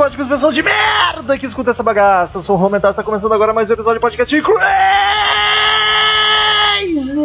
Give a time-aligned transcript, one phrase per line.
[0.00, 2.38] Góticos, pessoas de merda que escutam essa bagaça.
[2.38, 4.56] Eu sou o Romentar, tá começando agora mais um episódio de podcast Crazy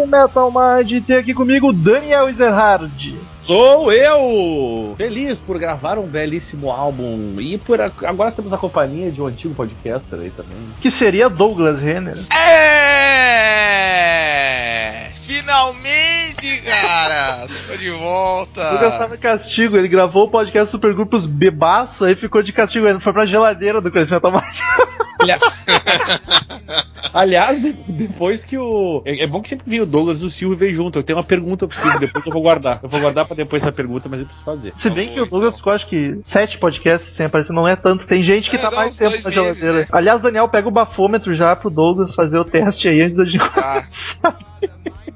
[0.06, 0.92] Metal Mind.
[0.92, 3.18] E tem aqui comigo Daniel Ezerhard.
[3.30, 4.94] Sou eu!
[4.98, 9.56] Feliz por gravar um belíssimo álbum e por agora temos a companhia de um antigo
[9.56, 10.58] podcaster aí também.
[10.82, 12.26] Que seria Douglas Renner.
[12.30, 13.56] É!
[15.26, 17.48] Finalmente, cara!
[17.68, 18.98] Tô de O volta!
[18.98, 23.12] tava em castigo, ele gravou o podcast Supergrupos bebaço, aí ficou de castigo, ainda foi
[23.12, 24.56] pra geladeira do Metal Mind.
[25.26, 25.42] Aliás,
[27.14, 29.02] Aliás, de- depois que o.
[29.06, 31.00] É, é bom que sempre vem o Douglas e o Silvio vem junto.
[31.00, 32.80] Eu tenho uma pergunta pro Silvio, depois eu vou guardar.
[32.84, 34.74] Eu vou guardar pra depois essa pergunta, mas eu preciso fazer.
[34.76, 38.06] Se bem que o Douglas ficou, acho que, sete podcasts sem aparecer, não é tanto.
[38.06, 39.82] Tem gente que É, tá mais tempo na meses, geladeira.
[39.82, 39.88] é.
[39.92, 43.50] Aliás, Daniel, pega o bafômetro já pro Douglas fazer o teste aí antes da gente
[43.50, 43.86] Tá.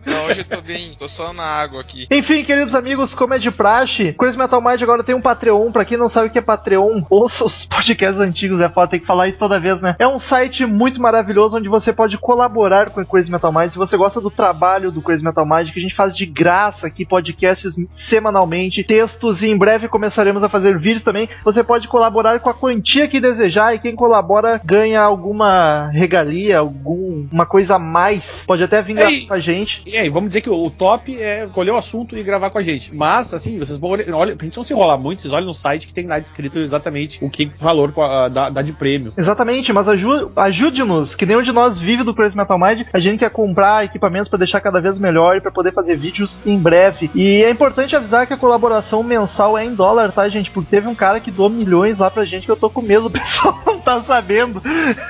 [0.06, 2.08] Não, hoje eu tô bem, tô só na água aqui.
[2.10, 5.72] Enfim, queridos amigos, como é de praxe, Crazy Metal Mind agora tem um Patreon.
[5.72, 9.00] Pra quem não sabe o que é Patreon, ouça os podcasts antigos, é foda, tem
[9.02, 9.96] que falar isso toda vez, né?
[10.00, 13.72] É um site muito maravilhoso onde você pode colaborar com o Crazy Metal Mind.
[13.72, 16.88] Se você gosta do trabalho do Crazy Metal Mind, que a gente faz de graça
[16.88, 21.28] aqui, podcasts semanalmente, textos, e em breve começaremos a fazer vídeos também.
[21.44, 27.45] Você pode colaborar com a quantia que desejar, e quem colabora ganha alguma regalia, alguma
[27.45, 28.45] coisa a mais.
[28.47, 29.28] Pode até vir Ei!
[29.28, 29.81] com a gente.
[29.85, 32.63] E aí, vamos dizer que o, top é escolher o assunto e gravar com a
[32.63, 32.95] gente.
[32.95, 35.88] Mas, assim, vocês vão olha, pra gente não se enrolar muito, vocês olhem no site
[35.88, 37.91] que tem lá descrito exatamente o que valor
[38.31, 39.12] dá, dá de prêmio.
[39.18, 42.83] Exatamente, mas aju- ajude-nos, que nenhum de nós vive do Crazy Metal Mind.
[42.94, 46.41] A gente quer comprar equipamentos para deixar cada vez melhor e para poder fazer vídeos
[46.45, 47.09] em breve.
[47.16, 50.51] E é importante avisar que a colaboração mensal é em dólar, tá, gente?
[50.51, 53.07] Porque teve um cara que doou milhões lá pra gente que eu tô com medo,
[53.07, 54.61] o pessoal não tá sabendo.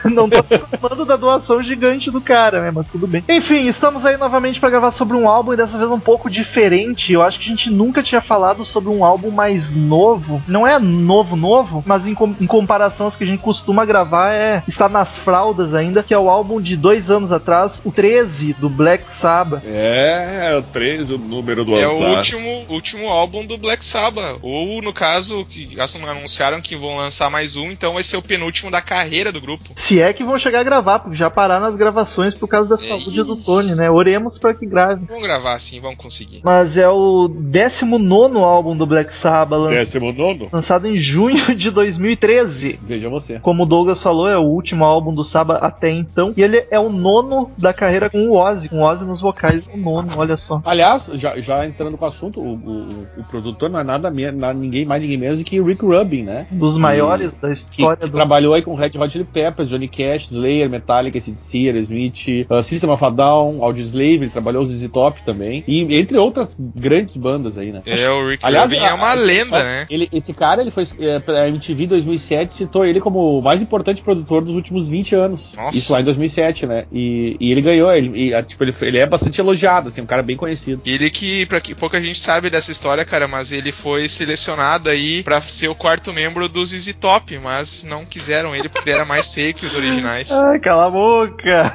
[0.06, 0.44] Não tô
[0.80, 2.72] falando da doação gigante do cara, né?
[2.72, 3.24] Mas tudo bem.
[3.30, 7.14] Enfim, estamos aí novamente para gravar sobre um álbum e dessa vez um pouco diferente.
[7.14, 10.42] Eu acho que a gente nunca tinha falado sobre um álbum mais novo.
[10.48, 14.32] Não é novo, novo, mas em, com- em comparação aos que a gente costuma gravar,
[14.34, 18.54] é estar nas fraldas ainda, que é o álbum de dois anos atrás, o 13
[18.54, 19.62] do Black Sabbath.
[19.66, 21.96] É, o 13, o número do É azar.
[21.96, 24.40] o último, último álbum do Black Sabbath.
[24.42, 25.78] Ou, no caso, que
[26.10, 29.70] anunciaram que vão lançar mais um, então vai ser o penúltimo da carreira do grupo.
[29.78, 32.78] Se é que vão chegar a gravar, porque já pararam as gravações por causa da
[32.78, 33.90] saúde do Tony, né?
[33.90, 35.06] Oremos para que grave.
[35.08, 36.42] Vamos gravar assim, vamos conseguir.
[36.44, 40.50] Mas é o 19 álbum do Black Sabbath, lan- Décimo nono?
[40.52, 42.80] lançado em junho de 2013.
[42.84, 43.40] Veja você.
[43.40, 46.34] Como o Douglas falou, é o último álbum do Saba até então.
[46.36, 49.64] E ele é o nono da carreira com o Ozzy, com o Ozzy nos vocais,
[49.74, 50.62] o nono, olha só.
[50.66, 54.32] Aliás, já, já entrando com o assunto, o, o, o produtor não é nada, me-
[54.32, 56.48] na- ninguém mais, ninguém menos do que o Rick Rubin, né?
[56.52, 58.12] Um dos maiores da Que, história que do.
[58.12, 62.90] trabalhou aí com Red Hot Chili Peppers, Johnny Cash, Slayer, Metallica, ACDC, Aerosmith, uh, System
[62.90, 67.58] of a Down, Audioslave, ele trabalhou os ZZ Top também, e entre outras grandes bandas
[67.58, 67.82] aí, né?
[67.86, 69.86] É, o Rick Aliás, Rubin é uma a- a- lenda, só- né?
[69.90, 74.02] Ele, esse cara, ele foi é, pra MTV 2007, citou ele como o mais importante
[74.02, 75.56] produtor dos últimos 20 anos.
[75.56, 75.78] Nossa.
[75.78, 76.86] Isso lá em 2007, né?
[76.92, 80.24] E, e ele ganhou, ele, e, tipo, ele, ele é bastante elogiado, assim, um cara
[80.24, 80.82] bem conhecido.
[80.86, 85.24] Ele que, pra que pouca gente sabe dessa história, cara, mas ele foi selecionado aí
[85.24, 89.06] pra ser o quarto membro do ZZ Top, mas não quiseram ele porque ele era
[89.06, 90.32] mais feio que os originais.
[90.32, 91.74] Ai, cala a boca!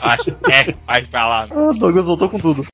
[0.00, 0.18] Ai,
[0.50, 1.48] é, vai pra lá.
[1.50, 2.64] Ah, Douglas voltou com tudo.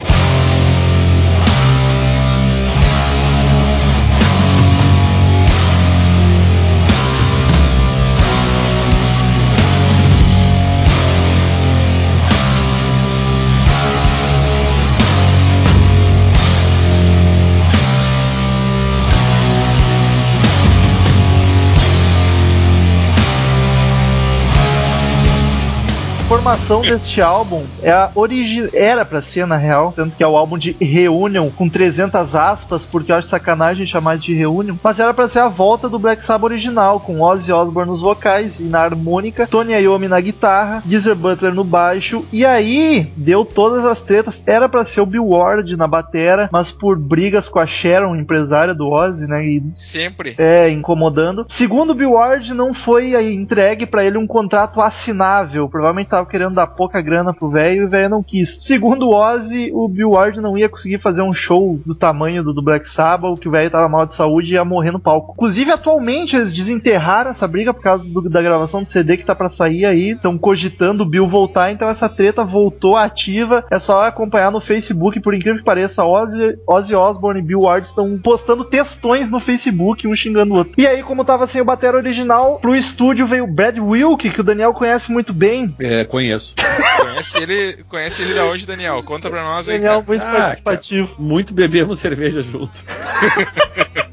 [26.47, 30.37] Formação deste álbum é a origi era pra ser, na real, tanto que é o
[30.37, 35.13] álbum de Reunion, com 300 aspas, porque eu acho sacanagem chamar de Reunion, mas era
[35.13, 38.79] pra ser a volta do Black Sabbath original, com Ozzy Osbourne nos vocais e na
[38.79, 44.41] harmônica, Tony Iommi na guitarra, Geezer Butler no baixo, e aí deu todas as tretas,
[44.47, 48.73] era pra ser o Bill Ward na batera, mas por brigas com a Sharon, empresária
[48.73, 50.37] do Ozzy, né, e Sempre.
[50.39, 51.45] é, incomodando.
[51.49, 55.69] Segundo o Bill Ward, não foi entregue pra ele um contrato assinável.
[55.69, 58.57] Provavelmente tava querendo dar pouca grana pro velho e o velho não quis.
[58.61, 62.53] Segundo o Ozzy, o Bill Ward não ia conseguir fazer um show do tamanho do,
[62.53, 65.33] do Black Sabbath, que o velho tava mal de saúde e ia morrer no palco.
[65.35, 69.35] Inclusive, atualmente, eles desenterraram essa briga por causa do- da gravação do CD que tá
[69.35, 70.11] pra sair aí.
[70.11, 73.65] Estão cogitando o Bill voltar, então essa treta voltou ativa.
[73.71, 77.87] É só acompanhar no Facebook, por incrível que pareça, Ozzy, Ozzy Osbourne e Bill Ward
[77.87, 80.75] estão postando textões no Facebook, um xingando o outro.
[80.77, 84.41] E aí, como tava sem o batera original, pro estúdio veio o Brad Wilk, que
[84.41, 85.75] o Daniel conhece muito bem.
[85.81, 86.55] É, conheço.
[87.01, 89.03] Conhece ele, conhece ele da onde, Daniel?
[89.03, 90.05] Conta pra nós aí, Daniel cara.
[90.07, 91.15] muito Ah, participativo.
[91.19, 92.85] Muito bebemos cerveja junto.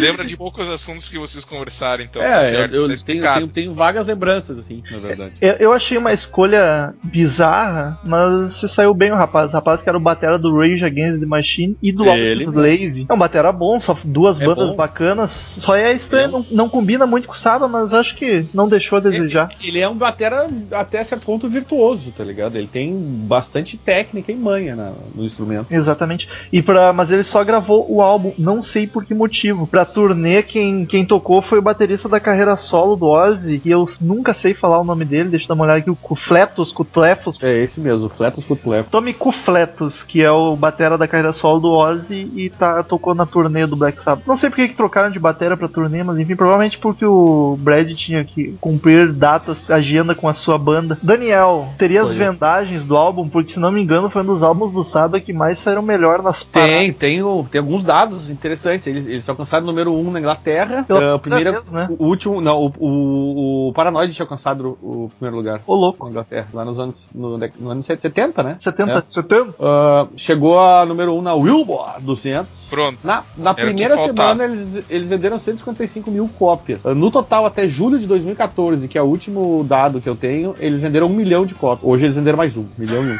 [0.00, 2.20] Lembra de poucos assuntos que vocês conversaram, então.
[2.22, 2.56] tá é, certo?
[2.58, 3.36] eu, Tá eu tenho, explicado.
[3.40, 5.34] tenho, tenho vagas lembranças, assim, na verdade.
[5.40, 9.50] Eu, eu achei uma escolha bizarra, mas você saiu bem o rapaz.
[9.50, 13.06] O rapaz que era o batera do Rage Against the Machine e do Ele Slave.
[13.08, 14.76] É um batera bom, só duas É bandas bom.
[14.76, 15.30] bacanas.
[15.30, 16.30] Só é estranho, É.
[16.30, 19.50] não, não combina muito com o Saba, mas acho que não deixou a desejar.
[19.62, 22.56] Ele é um batera até certo ponto virtuoso, tá ligado?
[22.56, 25.72] Ele tem bastante técnica e manha na- no instrumento.
[25.72, 26.28] Exatamente.
[26.52, 29.66] E pra, mas ele só gravou o álbum, não sei por que motivo.
[29.66, 33.88] Pra turnê, quem, quem tocou foi o baterista da carreira solo do Ozzy, que eu
[34.00, 37.38] nunca sei falar o nome dele, deixa eu dar uma olhada aqui, o Cufletos, Cutlefos,
[37.42, 38.90] É esse mesmo, o Fletus Cutlef.
[38.90, 43.26] Tommy Cufletos, que é o batera da carreira solo do Ozzy e tá, tocou na
[43.26, 44.26] turnê do Black Sabbath.
[44.26, 47.90] Não sei por que trocaram de batera pra turnê, mas enfim, provavelmente porque o Brad
[47.94, 50.98] tinha que cumprir datas, agenda com a sua banda.
[51.02, 54.72] Daniel, teria as vendagens do álbum, porque se não me engano foi um dos álbuns
[54.72, 56.72] do Sabbath que mais saíram melhor nas paradas.
[56.72, 58.86] Tem, tem, tem alguns dados interessantes.
[58.86, 60.84] Eles, eles alcançaram o número 1 um na Inglaterra.
[60.88, 61.96] Pela o primeiro, primeira vez, né?
[61.98, 66.04] o último, não, o, o, o Paranoid tinha alcançado o, o primeiro lugar Ô louco,
[66.04, 68.56] na Inglaterra, lá nos anos, no, no ano 70, né?
[68.58, 69.02] 70, É.
[69.08, 69.54] 70?
[69.60, 72.68] Ah, chegou a número 1 um na Wilbur 200.
[72.70, 72.98] Pronto.
[73.04, 76.84] Na, na o primeira semana eles, eles venderam 155 mil cópias.
[76.84, 80.54] Ah, No total, até julho de 2014, que é o último dado que eu tenho,
[80.58, 81.88] eles venderam um milhão de cópias.
[81.88, 83.18] Hoje eles venderam mais um, milhão e um.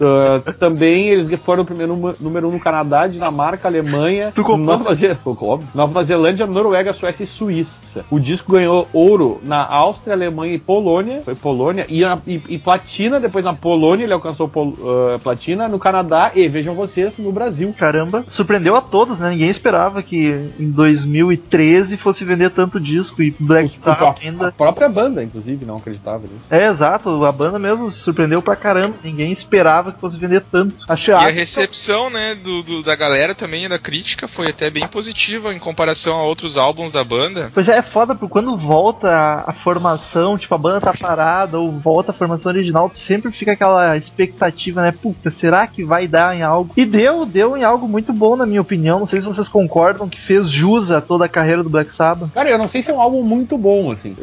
[0.58, 4.78] Também eles foram o primeiro número- número um no Canadá, Dinamarca, Alemanha, Tu comprou?
[4.78, 5.68] Nova, Ze- Pô, óbvio.
[6.00, 8.04] Nova Zelândia, Noruega, Suécia e Suíça.
[8.10, 11.20] O disco ganhou ouro na Áustria, Alemanha e Polônia.
[11.24, 11.84] Foi Polônia.
[11.88, 14.74] E, a- e- e platina, depois na Polônia ele alcançou pol-
[15.14, 17.74] ah, platina, no Canadá e, vejam vocês, no Brasil.
[17.78, 19.30] Caramba, surpreendeu a todos, né?
[19.30, 24.28] Ninguém esperava que em 2013 fosse vender tanto disco e Black Os- Sabbath a, a
[24.30, 24.52] ainda.
[24.52, 26.40] própria banda, inclusive, não acreditava nisso.
[26.50, 28.94] É, exato, a banda mesmo se surpreendeu pra caramba.
[29.04, 30.74] Ninguém esperava que fosse vender tanto.
[30.88, 34.86] Achei E a recepção, né, do, do- da galera também, da crítica, foi até bem
[34.88, 37.50] positiva em comparação a outros álbuns da banda.
[37.52, 41.58] Pois é, é foda, porque quando volta a, a formação, tipo, a banda tá parada
[41.58, 44.92] ou volta a formação original, sempre fica aquela expectativa, né?
[44.92, 46.72] Puta, será que vai dar em algo?
[46.76, 49.00] E deu, deu em algo muito bom, na minha opinião.
[49.00, 52.30] Não sei se vocês concordam que fez jus a toda a carreira do Black Sabbath.
[52.32, 54.14] Cara, eu não sei se é um álbum muito bom, assim.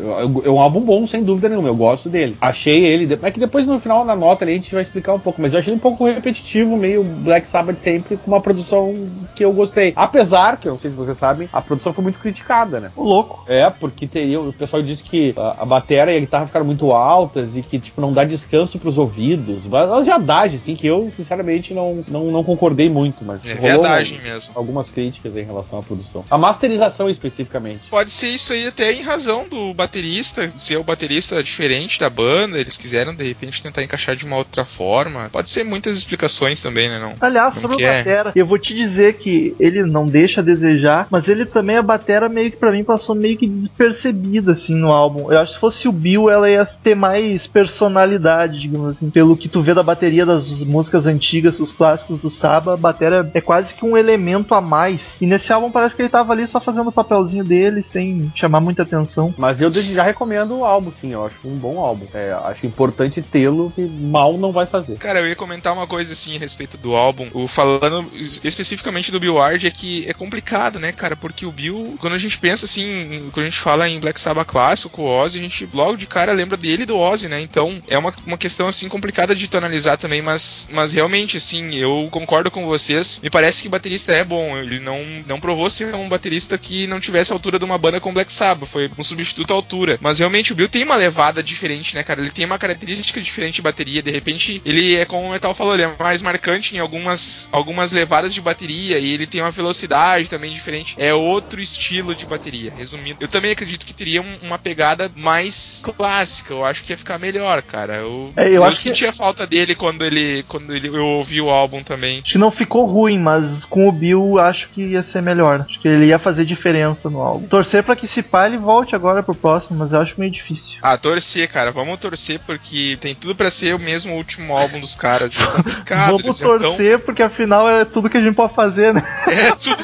[0.44, 1.70] É um álbum bom, sem dúvida nenhuma.
[1.70, 2.36] Eu gosto dele.
[2.40, 3.18] Achei ele.
[3.22, 5.42] É que depois no final, na nota ali, a gente vai explicar um pouco.
[5.42, 8.94] Mas eu achei ele um pouco repetitivo, meio Black Sabbath sempre, com uma produção
[9.36, 9.94] que eu gostei.
[9.96, 12.92] Apesar que, eu não sei se vocês sabem, a produção foi muito criticada, né?
[12.96, 13.46] O louco.
[13.48, 14.40] É, porque teria.
[14.40, 17.80] O pessoal disse que a, a bateria e a guitarra ficaram muito altas e que,
[17.80, 19.66] tipo, não dá descanso pros ouvidos.
[19.72, 23.46] Elas já viadagem, assim, que eu, sinceramente, não, não, não concordei muito, mas.
[23.46, 24.52] É rolou verdade mesmo.
[24.56, 26.26] Algumas críticas em relação à produção.
[26.30, 27.90] A masterização especificamente.
[27.90, 32.60] Pode ser isso aí até em razão do baterista, ser o baterista diferente da banda,
[32.60, 35.30] eles quiseram de repente tentar encaixar de uma outra forma.
[35.32, 37.14] Pode ser muitas explicações também, né, não?
[37.20, 37.98] Aliás, sobre o é?
[37.98, 41.82] Batera, eu vou te dizer que ele não deixa a desejar, mas ele também, a
[41.82, 45.32] Batera, meio que pra mim passou meio que despercebido, assim, no álbum.
[45.32, 49.10] Eu acho que se fosse o Bill, ela ia ter mais personalidade, digamos assim.
[49.10, 53.30] Pelo que tu vê da bateria das músicas antigas, os clássicos do Saba, a Batera
[53.34, 55.20] é quase que um elemento a mais.
[55.22, 58.60] E nesse álbum parece que ele tava ali só fazendo o papelzinho dele, sem chamar
[58.60, 59.34] muita atenção.
[59.38, 61.12] Mas eu desde já recomendo o álbum, sim.
[61.14, 62.06] Eu acho um bom álbum.
[62.14, 64.98] É, acho importante tê-lo, que mal não vai fazer.
[64.98, 67.28] Cara, eu ia comentar uma coisa assim a respeito do álbum.
[67.34, 71.16] O falando es- especificamente do Bill Ward é que é complicado, né, cara?
[71.28, 74.48] Porque o Bill, quando a gente pensa assim, quando a gente fala em Black Sabbath
[74.48, 77.42] clássico, Ozzy, a gente logo de cara lembra dele e do Ozzy, né?
[77.42, 81.76] Então é uma, uma questão assim complicada de tu analisar também, mas, mas realmente, assim,
[81.76, 83.20] eu concordo com vocês.
[83.22, 84.58] Me parece que o baterista é bom.
[84.58, 88.00] Ele não, não provou ser um baterista que não tivesse a altura de uma banda
[88.00, 88.70] com Black Sabbath.
[88.70, 89.98] Foi um substituto à altura.
[90.02, 92.22] Mas realmente o Bill tem uma levada diferente, né, cara?
[92.22, 94.02] Ele tem uma característica diferente de bateria.
[94.02, 97.92] De repente, ele é como o Metal falou, ele é mais marcante em algumas, algumas
[97.92, 100.96] levadas de bateria e ele tem uma velocidade também diferente.
[100.98, 103.18] É outro estilo de bateria, resumindo.
[103.20, 106.54] Eu também acredito que teria um- uma pegada mais clássica.
[106.54, 107.96] Eu acho que ia ficar melhor, cara.
[107.98, 111.82] Eu, É, eu acho que- falta dele quando ele quando ele, eu ouvi o álbum
[111.82, 112.20] também.
[112.20, 115.62] Acho que não ficou ruim, mas com o Bill acho que ia ser melhor.
[115.68, 117.48] Acho que ele ia fazer diferença no álbum.
[117.48, 120.78] Torcer pra que esse pai ele volte agora pro próximo, mas eu acho meio difícil.
[120.82, 121.72] Ah, torcer, cara.
[121.72, 125.38] Vamos torcer porque tem tudo pra ser o mesmo último álbum dos caras.
[125.40, 126.18] É complicado.
[126.18, 129.04] Vamos já tão- torcer, porque afinal é tudo que a gente pode fazer, né?
[129.28, 129.78] É tudo...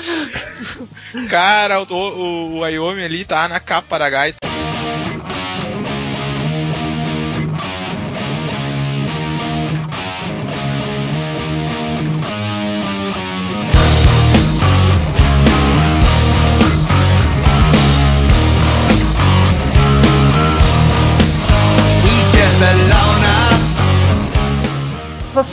[1.29, 4.52] Cara, o, o, o Wyoming ali tá na capa da gaita.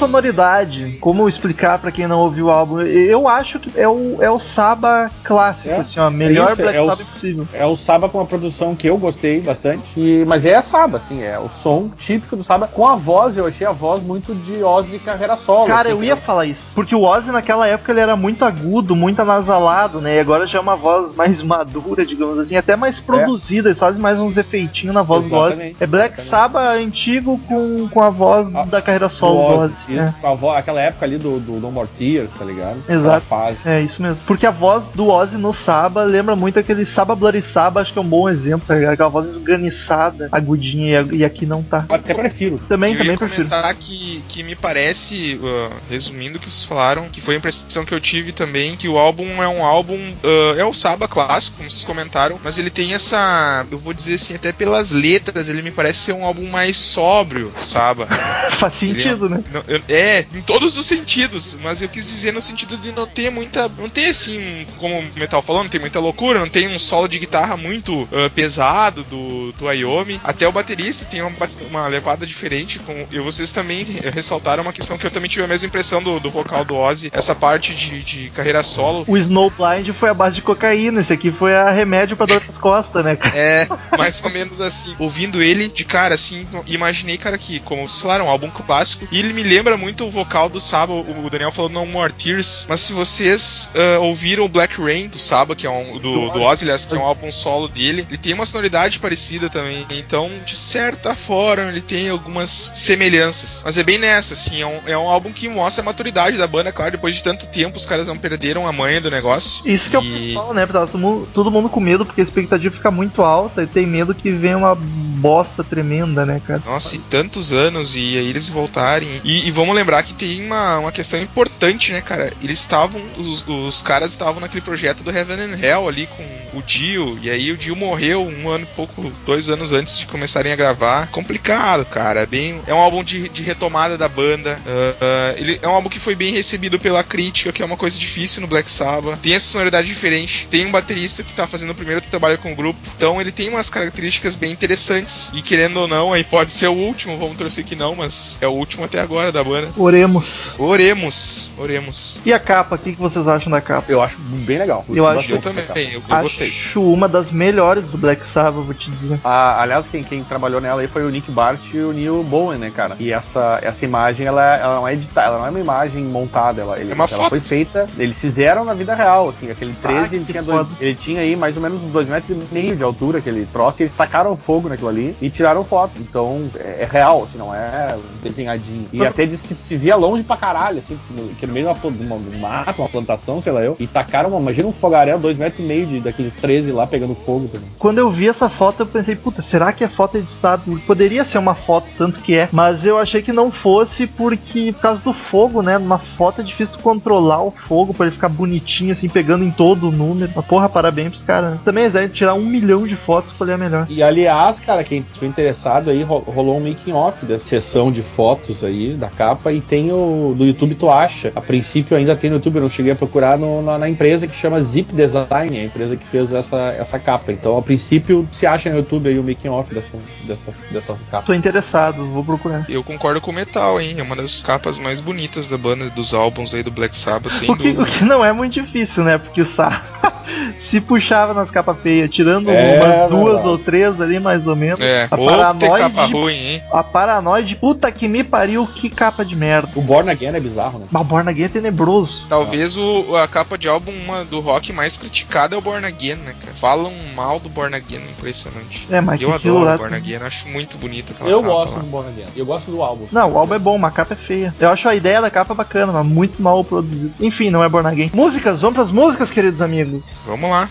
[0.01, 2.81] Sonoridade, como explicar pra quem não ouviu o álbum?
[2.81, 6.11] Eu acho que é o, é o Saba clássico, É, assim, ó.
[6.11, 7.49] Melhor isso, Black é o- Sabbath possível.
[7.53, 9.93] É o Saba com uma produção que eu gostei bastante.
[9.97, 12.67] E, mas é a Saba, assim, é o som típico do Saba.
[12.67, 15.67] Com a voz, eu achei a voz muito de Ozzy carreira solo.
[15.67, 16.73] Cara, assim, eu ia falar isso.
[16.75, 20.17] Porque o Ozzy naquela época ele era muito agudo, muito anasalado, né?
[20.17, 23.69] E agora já é uma voz mais madura, digamos assim, até mais produzida.
[23.69, 25.53] Eles fazem mais uns efeitinhos na voz do Ozzy.
[25.53, 26.31] Exatamente, É Black exatamente.
[26.31, 29.90] Sabbath antigo com, com a voz Ah, da carreira solo do Ozzy, Ozzy.
[29.93, 30.27] Isso, é.
[30.27, 32.83] a voz, aquela época ali do, do No More Tears, tá ligado?
[32.89, 33.27] Exato.
[33.27, 33.59] fase.
[33.65, 34.25] É isso mesmo.
[34.27, 37.99] Porque a voz do Ozzy no Saba lembra muito aquele Saba Bloody Saba, acho que
[37.99, 38.93] é um bom exemplo, tá ligado?
[38.95, 41.85] Aquela voz esganiçada, agudinha, e, e aqui não tá.
[41.89, 42.59] Eu Até prefiro.
[42.69, 43.49] Também, eu também ia prefiro.
[43.49, 47.85] comentar que, que me parece, uh, resumindo o que vocês falaram, que foi a impressão
[47.85, 51.59] que eu tive também, que o álbum é um álbum, uh, é o Saba clássico,
[51.59, 55.63] como vocês comentaram, mas ele tem essa, eu vou dizer assim, até pelas letras, ele
[55.63, 58.07] me parece ser um álbum mais sóbrio, Saba.
[58.59, 59.43] Faz sentido, né?
[59.53, 63.07] Não, eu- é, em todos os sentidos, mas eu quis dizer no sentido de não
[63.07, 63.69] ter muita.
[63.69, 67.09] Não ter assim, como o Metal falou, não tem muita loucura, não tem um solo
[67.09, 70.21] de guitarra muito ah, pesado do, do Ayomi.
[70.25, 72.79] Até o baterista tem uma, uma levada diferente.
[72.81, 76.19] Com, e vocês também ressaltaram uma questão que eu também tive a mesma impressão do,
[76.21, 79.05] do vocal do Ozzy, essa parte de, de carreira solo.
[79.07, 82.59] O Snowblind foi a base de cocaína, esse aqui foi a remédio pra dor nas
[82.59, 83.19] costas, né?
[83.35, 84.95] É, mais ou menos assim.
[84.99, 89.07] Ouvindo ele de cara, assim, imaginei, cara, que, como vocês falaram, um álbum clássico.
[89.11, 90.93] E ele me lembra muito o vocal do Saba.
[90.93, 92.67] O Daniel falou No More Tears.
[92.69, 95.99] Mas se vocês ah, ouviram o Black Rain do Saba, que é um.
[95.99, 99.87] Do, do Ozzy, que é um álbum solo dele, ele tem uma sonoridade parecida também.
[99.91, 103.63] Então, de certa forma, ele tem algumas semelhanças.
[103.65, 104.61] Mas é bem nessa, assim.
[104.61, 106.93] É um, é um álbum que mostra a maturidade da banda, claro.
[106.93, 109.63] Depois de tanto tempo, os caras não perderam a manha do negócio.
[109.67, 110.67] Isso que é o E- principal, né?
[110.67, 113.87] Tava todo mundo, todo mundo com medo, porque a expectativa fica muito alta e tem
[113.87, 116.63] medo que venha uma bosta tremenda, né, cara?
[116.65, 119.21] Nossa, e tantos anos, e aí eles voltarem.
[119.25, 122.33] E, e vamos lembrar que tem uma, uma questão importante, né, cara?
[122.43, 126.63] Eles estavam, os, os caras estavam naquele projeto do Heaven and Hell ali com o
[126.63, 130.53] Dio, e aí o Dio morreu um ano e pouco, dois anos antes de começarem
[130.53, 131.09] a gravar.
[131.11, 132.23] Complicado, cara.
[132.23, 134.59] É Bem, é um álbum de, de retomada da banda.
[134.67, 137.77] Ah, ah, ele é um álbum que foi bem recebido pela crítica, que é uma
[137.77, 139.19] coisa difícil no Black Sabbath.
[139.21, 140.47] Tem essa sonoridade diferente.
[140.51, 142.79] Tem um baterista que tá fazendo o primeiro trabalho com o grupo.
[142.97, 145.31] Então ele tem umas características bem interessantes.
[145.35, 148.47] E querendo ou não, aí pode ser o último, vamos torcer que não, mas é
[148.47, 149.69] o último até agora da banda.
[149.77, 150.53] Oremos.
[150.59, 152.21] Oremos, oremos.
[152.25, 153.91] E a capa, o que, que vocês acham da capa?
[153.91, 154.85] Eu acho bem legal.
[154.89, 156.49] Eu acho- Eu bastante essa também, eu, eu gostei.
[156.49, 159.19] Acho uma das melhores do Black Sabbath, vou te dizer.
[159.25, 162.59] Ah, aliás, quem, quem trabalhou nela aí foi o Nick Bart e o Neil Bowen,
[162.59, 162.97] né, cara?
[162.99, 166.63] E essa, essa imagem, ela, ela não é editada, ela não é uma imagem montada,
[166.63, 167.29] ela, ele- É uma ela foto.
[167.31, 170.95] foi feita, eles fizeram na vida real, assim, aquele 13, Ah, ele, tinha dois, ele
[170.95, 173.85] tinha aí mais ou menos uns dois metros e meio de altura, aquele troço, e
[173.85, 175.93] eles tacaram fogo naquilo ali e tiraram foto.
[176.01, 178.87] Então, é, é real, assim, não é desenhadinho.
[178.93, 181.87] E até diz que se via longe pra caralho, assim, no, que no meio de
[181.87, 184.69] uma, de uma, de um mato, uma plantação, sei lá eu, e tacaram, uma, imagina
[184.69, 187.69] um fogaréu, dois metros e meio de, daqueles 13 lá pegando fogo também.
[187.79, 190.63] Quando eu vi essa foto, eu pensei, puta, será que é foto editada?
[190.87, 194.81] Poderia ser uma foto, tanto que é, mas eu achei que não fosse porque, por
[194.81, 195.79] causa do fogo, né?
[195.79, 199.51] Numa foto é difícil tu controlar o fogo pra ele ficar bonitinho, assim, pegando em
[199.51, 200.31] todo o número.
[200.35, 201.53] Mas, porra, parabéns pros caras.
[201.53, 201.61] né?
[201.65, 203.87] Também eles devem tirar um milhão de fotos, escolher a melhor.
[203.89, 208.03] E aliás, cara, quem foi interessado aí, ro- rolou um making off da sessão de
[208.03, 211.31] fotos aí da capa e tem o do YouTube Tu Acha.
[211.37, 214.27] A princípio ainda tem no YouTube, eu não cheguei a procurar no- na, na empresa
[214.27, 217.31] que chama Zip Design, a empresa que fez essa, essa capa.
[217.31, 221.27] Então, a princípio, se acha no YouTube aí o making off dessa, dessa, dessa capa.
[221.27, 222.65] Tô interessado, vou procurar.
[222.69, 223.97] Eu concordo com o Metal, hein?
[223.99, 227.51] É uma das capas mais bonitas da banda, dos álbuns aí do Black Sabbath, sem
[227.51, 227.99] O que, o dúvida.
[227.99, 229.19] que não é muito difícil, né?
[229.19, 229.83] Porque o Sá
[230.59, 234.81] se puxava nas capas feias, tirando É, umas duas ou três ali, mais ou menos.
[234.81, 235.51] É, a ter capa
[235.91, 236.13] paranoide.
[236.13, 236.63] ruim, hein?
[236.73, 239.71] A paranoide, puta que me pariu, que capa de merda.
[239.75, 240.87] O Born Again é bizarro, né?
[240.91, 242.25] Mas o Born Again é tenebroso.
[242.29, 246.17] Talvez o, a capa de álbum uma, do rock mais criticada é o Born Again,
[246.17, 246.55] né, cara?
[246.57, 248.87] Falam mal do Born Again, impressionante.
[248.91, 251.73] É, mas Eu adoro lá- o Born Again, acho muito bonito aquela Eu capa gosto
[251.75, 251.79] lá.
[251.81, 252.27] do Born Again.
[252.37, 253.07] Eu gosto do álbum.
[253.11, 254.55] Não, o álbum é bom, mas a capa é feia.
[254.59, 257.13] Eu acho a ideia da capa bacana, mas muito mal produzido.
[257.21, 258.11] Enfim, não é Born Again.
[258.15, 260.21] Músicas, vamos pras músicas, queridos amigos.
[260.27, 260.69] Vamos lá.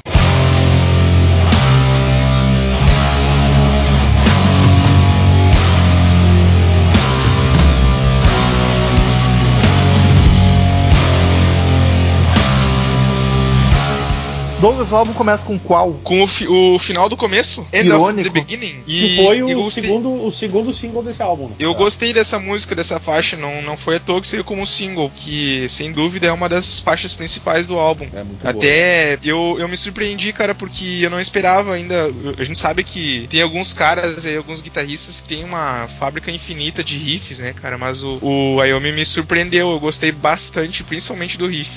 [14.59, 15.93] Douglas, o álbum começa com qual?
[16.03, 18.29] Com o, fi- o final do começo, End Irônico.
[18.29, 18.81] the Beginning.
[18.85, 21.47] Que foi e o gostei- segundo, o segundo single desse álbum.
[21.47, 21.55] né?
[21.59, 21.75] Eu Ah.
[21.75, 25.65] gostei dessa música, dessa faixa, não, não foi à toa que saiu como single, que
[25.69, 28.07] sem dúvida é uma das faixas principais do álbum.
[28.13, 28.51] É muito boa.
[28.51, 32.09] Até eu, eu me surpreendi, cara, porque eu não esperava ainda.
[32.37, 36.83] A gente sabe que tem alguns caras aí, alguns guitarristas que tem uma fábrica infinita
[36.83, 37.77] de riffs, né, cara?
[37.77, 41.69] Mas o, o Ayomi me surpreendeu, eu gostei bastante, principalmente do riff.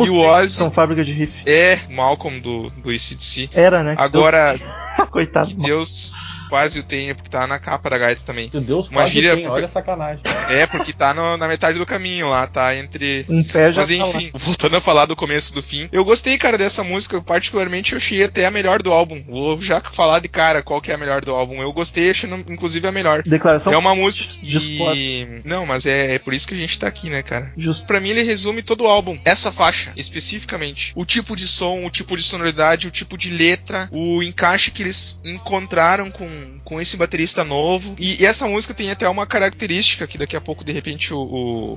[0.00, 0.54] Me E o Ozzy?
[0.56, 1.32] são fábrica de riff.
[1.46, 1.78] É,
[2.18, 3.48] Malcolm do, do ACDC.
[3.52, 3.94] Era, né?
[3.96, 5.54] Agora, Deus- Coitado.
[5.54, 6.16] Deus
[6.48, 8.50] quase o tenha, porque tá na capa da gaita também.
[8.52, 10.22] Meu Deus, Uma quase gíria- tem, olha a sacanagem.
[10.50, 13.88] É, porque tá no- na metade do caminho lá, tá entre Em pé já Mas
[13.88, 17.92] tá enfim, voltando a falar do começo do fim, eu gostei, cara, dessa música, particularmente
[17.92, 19.22] eu achei até a melhor do álbum.
[19.26, 21.60] Vou já falar de cara qual que é a melhor do álbum.
[21.62, 23.22] Eu gostei, achando inclusive a melhor.
[23.22, 25.42] Declaração É uma música que.
[25.44, 27.52] Não, mas é, é por isso que a gente tá aqui, né, cara?
[27.56, 27.86] justo.
[27.86, 29.18] Pra mim, ele resume todo o álbum.
[29.24, 30.92] Essa faixa, especificamente.
[30.94, 34.82] O tipo de som, o tipo de sonoridade, o tipo de letra, o encaixe que
[34.82, 36.28] eles encontraram com,
[36.64, 37.94] com esse baterista novo.
[37.98, 41.18] E, e essa música tem até uma característica que daqui a pouco, de repente, o,
[41.18, 41.72] o-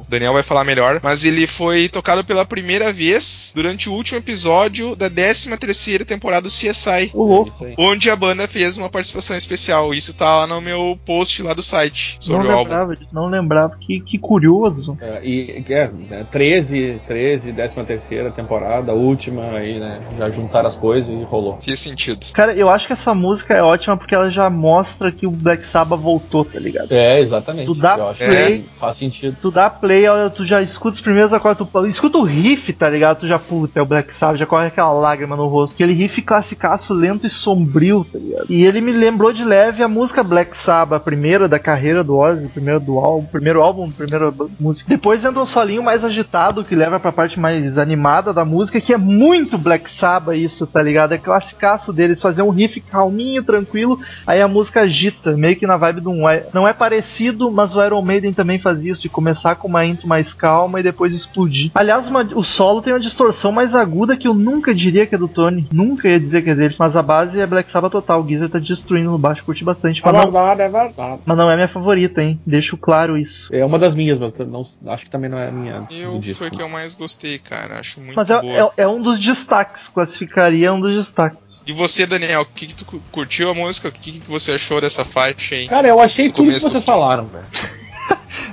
[0.00, 1.00] o Daniel vai falar melhor.
[1.02, 6.42] Mas ele foi tocado pela primeira vez durante o último episódio da 13 terceira temporada
[6.42, 7.10] do CSI.
[7.14, 7.24] O
[7.64, 7.74] aí.
[7.78, 9.94] Onde a banda fez uma participação especial.
[9.94, 12.70] Isso tá lá no meu post lá do site Não sobre o álbum.
[12.70, 13.76] lembrava não lembrava.
[13.80, 14.96] Que, que curioso.
[15.00, 20.00] É, e é, né, 13, 13, 13 terceira temporada, última aí, né?
[20.18, 21.58] Já juntaram as coisas e rolou.
[21.62, 22.26] Fez sentido.
[22.32, 25.66] Cara, eu acho que essa música é ótima porque ela já mostra que o Black
[25.66, 26.92] Sabbath voltou, tá ligado?
[26.92, 27.66] É, exatamente.
[27.66, 28.58] Tu dá Eu play.
[28.58, 29.34] que faz sentido.
[29.40, 32.88] Tu dá play, olha, tu já escuta os primeiros acordes, tu escuta o riff, tá
[32.90, 33.20] ligado?
[33.20, 35.74] Tu já, puta, é o Black Sabbath, já corre aquela lágrima no rosto.
[35.74, 38.44] Aquele riff classicaço, lento e sombrio, tá ligado?
[38.50, 42.16] E ele me lembrou de leve a música Black Sabbath, a primeira da carreira do
[42.18, 44.88] Ozzy, primeiro do álbum, primeiro álbum, primeira música.
[44.88, 48.92] Depois entra um solinho mais agitado, que leva pra parte mais animada da música, que
[48.92, 51.12] é muito Black Sabbath isso, tá ligado?
[51.12, 53.93] É classicaço deles, fazer um riff calminho, tranquilo,
[54.26, 56.22] aí a música agita, meio que na vibe de um...
[56.52, 60.06] Não é parecido, mas o Iron Maiden também faz isso, de começar com uma intro
[60.08, 61.70] mais calma e depois explodir.
[61.74, 65.18] Aliás, uma- o solo tem uma distorção mais aguda que eu nunca diria que é
[65.18, 68.22] do Tony, nunca ia dizer que é dele, mas a base é Black Sabbath total,
[68.22, 71.20] o Geezer tá destruindo no baixo, curti bastante, É mas não, verdade, é verdade.
[71.24, 72.40] mas não é minha favorita, hein?
[72.46, 73.48] Deixo claro isso.
[73.54, 76.18] É uma das minhas, mas não, acho que também não é a minha Eu do
[76.20, 76.38] disco.
[76.38, 77.78] foi que eu mais gostei, cara.
[77.80, 78.72] Acho muito Mas é, boa.
[78.76, 81.62] é, é um dos destaques, classificaria um dos destaques.
[81.66, 83.83] E você, Daniel, o que, que tu cu- curtiu a música?
[83.88, 85.68] O que, que você achou dessa faixa aí?
[85.68, 87.46] Cara, eu achei tudo que vocês do- falaram, velho.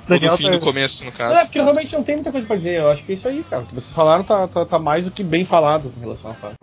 [0.07, 1.33] Daniel do fim tá- do começo, no caso.
[1.33, 2.75] Não, é porque realmente não tem muita coisa pra dizer.
[2.79, 3.63] Eu acho que é isso aí, cara.
[3.63, 6.33] O que vocês falaram tá, tá, tá mais do que bem falado em relação à
[6.33, 6.55] fase.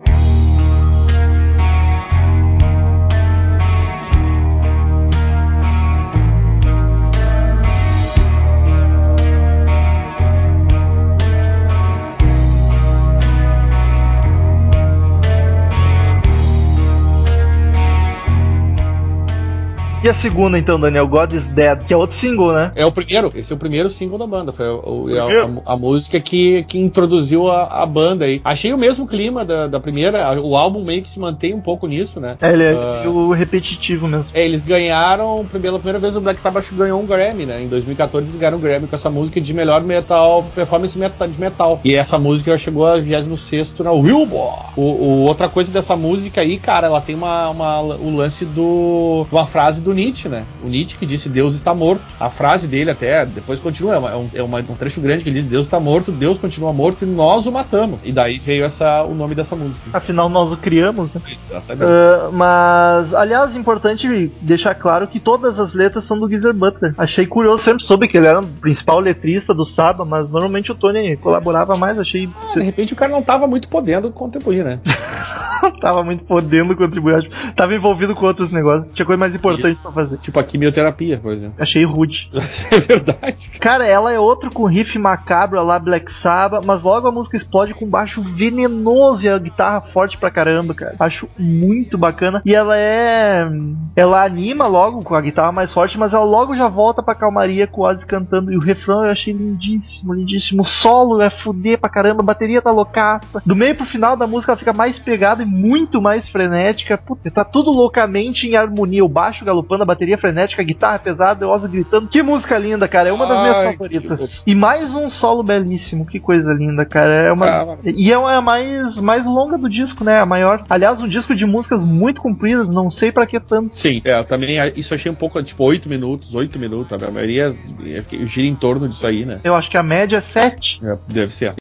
[20.01, 22.71] E a segunda, então, Daniel, God is Dead, que é outro single, né?
[22.73, 24.53] É o primeiro, esse é o primeiro single da banda.
[24.53, 24.77] Foi a,
[25.25, 25.61] Primeiro?
[25.65, 28.39] a- a música que, que introduziu a, a banda aí.
[28.41, 30.39] Achei o mesmo clima da, da primeira.
[30.41, 32.37] O álbum meio que se mantém um pouco nisso, né?
[32.41, 34.31] É, ele é meio repetitivo mesmo.
[34.33, 37.61] É, eles ganharam, pela primeira vez o Black Sabbath ganhou um Grammy, né?
[37.61, 41.37] Em 2014 eles ganharam um Grammy com essa música de melhor metal, performance meta- de
[41.37, 41.81] metal.
[41.83, 44.61] E essa música chegou a 26 na Billboard.
[44.77, 49.27] O, o- outra coisa dessa música aí, cara, ela tem uma, uma- o lance do
[49.29, 50.43] uma frase do do Nietzsche, né?
[50.63, 52.01] O Nietzsche que disse Deus está morto.
[52.19, 55.29] A frase dele até, depois continua, é, é um, é uma- um trecho grande que
[55.29, 57.99] ele diz Deus está morto, Deus continua morto e nós o matamos.
[58.03, 59.79] E daí veio essa, o nome dessa música.
[59.93, 61.21] Afinal, nós o criamos, né?
[61.31, 61.83] Exatamente.
[61.89, 66.93] Ah, mas, aliás, importante deixar claro que todas as letras são do Geezer Butler.
[66.97, 70.75] Achei curioso, sempre soube que ele era o principal letrista do Saba, mas normalmente o
[70.75, 71.97] Tony colaborava mais.
[71.97, 74.79] Achei de repente o cara não tava muito podendo contribuir, né?
[75.81, 77.15] tava muito podendo contribuir.
[77.15, 77.29] acho.
[77.55, 78.93] Tava envolvido com outros negócios.
[78.93, 80.17] Tinha coisa mais importante pra fazer.
[80.17, 81.55] Tipo a quimioterapia, por exemplo.
[81.59, 82.29] Achei rude.
[82.35, 83.51] Isso é verdade.
[83.59, 87.73] Cara, ela é outro com riff macabro lá Black Sabbath, mas logo a música explode
[87.73, 90.95] com baixo venenoso e a guitarra forte pra caramba, cara.
[90.99, 92.41] Acho muito bacana.
[92.45, 93.47] E ela é.
[93.95, 97.67] Ela anima logo com a guitarra mais forte, mas ela logo já volta pra calmaria
[97.67, 98.51] com o Ozzy cantando.
[98.51, 100.61] E o refrão eu achei lindíssimo, lindíssimo.
[100.61, 103.41] O solo é fuder pra caramba, a bateria tá loucaça.
[103.45, 106.97] Do meio pro final da música ela fica mais pegada e muito mais frenética.
[106.97, 109.03] Puta, tá tudo loucamente em harmonia.
[109.03, 112.07] O baixo galopando, a bateria frenética, a guitarra pesada, Ozzy gritando.
[112.07, 113.09] Que música linda, cara.
[113.09, 114.43] É uma das minhas Ai, favoritas.
[114.45, 116.05] E mais um solo belíssimo.
[116.05, 117.29] Que coisa linda, cara.
[117.29, 117.45] É uma...
[117.47, 120.19] Ah, E é a mais, mais longa do disco, né?
[120.19, 120.63] A maior.
[120.69, 122.69] Aliás, um disco de músicas muito compridas.
[122.69, 123.75] Não sei pra que tanto.
[123.75, 127.11] Sim, é, eu também isso eu achei um pouco, tipo, 8 minutos, 8 minutos, a
[127.11, 127.55] maioria
[127.85, 129.39] é, gira em torno disso aí, né?
[129.43, 130.79] Eu acho que a média é 7.
[130.83, 131.53] É, deve ser.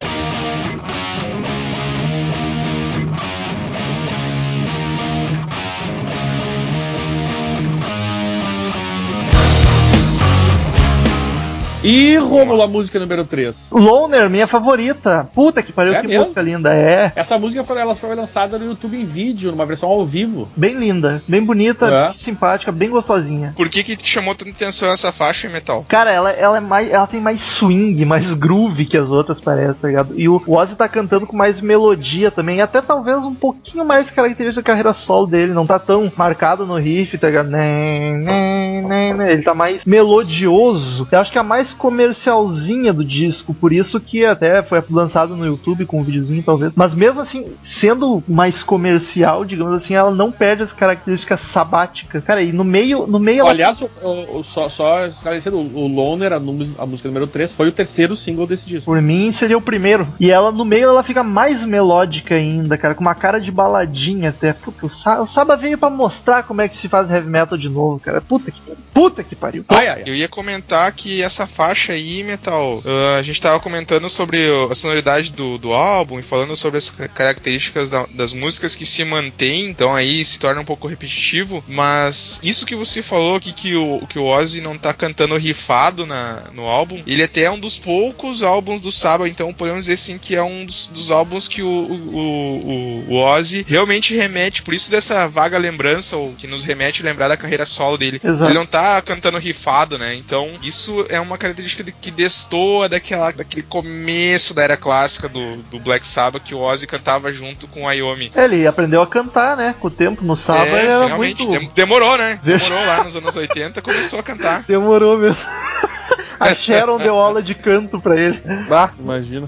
[11.82, 13.70] E Rômulo, a música número 3.
[13.70, 15.30] Loner, minha favorita.
[15.32, 16.24] Puta que pariu, É que mesmo?
[16.24, 16.74] música linda.
[16.74, 17.12] É.
[17.14, 20.48] Essa música foi, ela foi lançada no YouTube em vídeo, numa versão ao vivo.
[20.56, 22.08] Bem linda, bem bonita, É.
[22.08, 23.52] bem simpática, bem gostosinha.
[23.56, 25.86] Por que que te chamou tanta atenção essa faixa em metal?
[25.88, 26.90] Cara, ela, ela é mais.
[26.90, 30.14] Ela tem mais swing, mais groove que as outras, parece, tá ligado?
[30.18, 32.60] E o Ozzy tá cantando com mais melodia também.
[32.60, 35.52] Até talvez um pouquinho mais característica da carreira solo dele.
[35.52, 37.50] Não tá tão marcado no riff, tá ligado?
[37.50, 39.32] Né, né, né.
[39.32, 41.06] Ele tá mais melodioso.
[41.12, 43.54] Eu acho que é a mais comercialzinha do disco.
[43.54, 46.76] Por isso que até foi lançado no YouTube com um videozinho, talvez.
[46.76, 52.24] Mas mesmo assim, sendo mais comercial, digamos assim, ela não perde as características sabáticas.
[52.24, 53.06] Cara, e no meio.
[53.06, 56.40] No meio ela Aliás, o- o- só, só esclarecendo, o, Loner, a, a
[56.86, 58.84] música número 3, foi o terceiro single desse disco.
[58.90, 60.06] Por mim seria o primeiro.
[60.20, 64.30] E ela no meio ela fica mais melódica ainda, cara, com uma cara de baladinha
[64.30, 64.52] até.
[64.52, 67.56] Puta, o, Sa o Saba veio pra mostrar como é que se faz heavy metal
[67.58, 68.20] de novo, cara.
[68.20, 68.78] Puta que pariu.
[68.92, 69.64] Puta que pariu.
[69.68, 70.02] Ai, ai, ai.
[70.06, 74.38] Eu ia comentar que essa faixa aí, Metal, ah, a gente tava comentando sobre
[74.70, 78.86] a sonoridade do, do álbum e falando sobre as ca- características da- das músicas que
[78.86, 83.52] se mantêm, então aí se torna um pouco repetitivo, mas isso que você falou aqui
[83.52, 87.50] que o, que o Ozzy não tá cantando rifado na, no álbum, ele até é
[87.50, 91.10] um dos poucos álbuns do Saba, então podemos dizer assim que é um dos, dos
[91.10, 96.32] álbuns que o, o, o, o Ozzy realmente remete, por isso dessa vaga lembrança, ou
[96.34, 98.20] que nos remete a lembrar da carreira solo dele.
[98.22, 98.44] Exato.
[98.44, 100.14] Ele não tá cantando rifado, né?
[100.14, 105.56] Então, isso é uma característica de- que destoa daquela, daquele começo da era clássica do,
[105.64, 108.30] do Black Sabbath que o Ozzy cantava junto com o Iommi.
[108.34, 109.74] Ele aprendeu a cantar, né?
[109.80, 111.44] Com o tempo no Saba é, era finalmente.
[111.46, 111.58] muito.
[111.58, 112.38] Dem- demorou, né?
[112.42, 114.62] Demorou lá nos anos 80, começou a cantar.
[114.66, 115.36] Demorou mesmo.
[116.40, 118.40] a Sharon deu aula de canto pra ele.
[118.70, 119.46] Ah, imagina.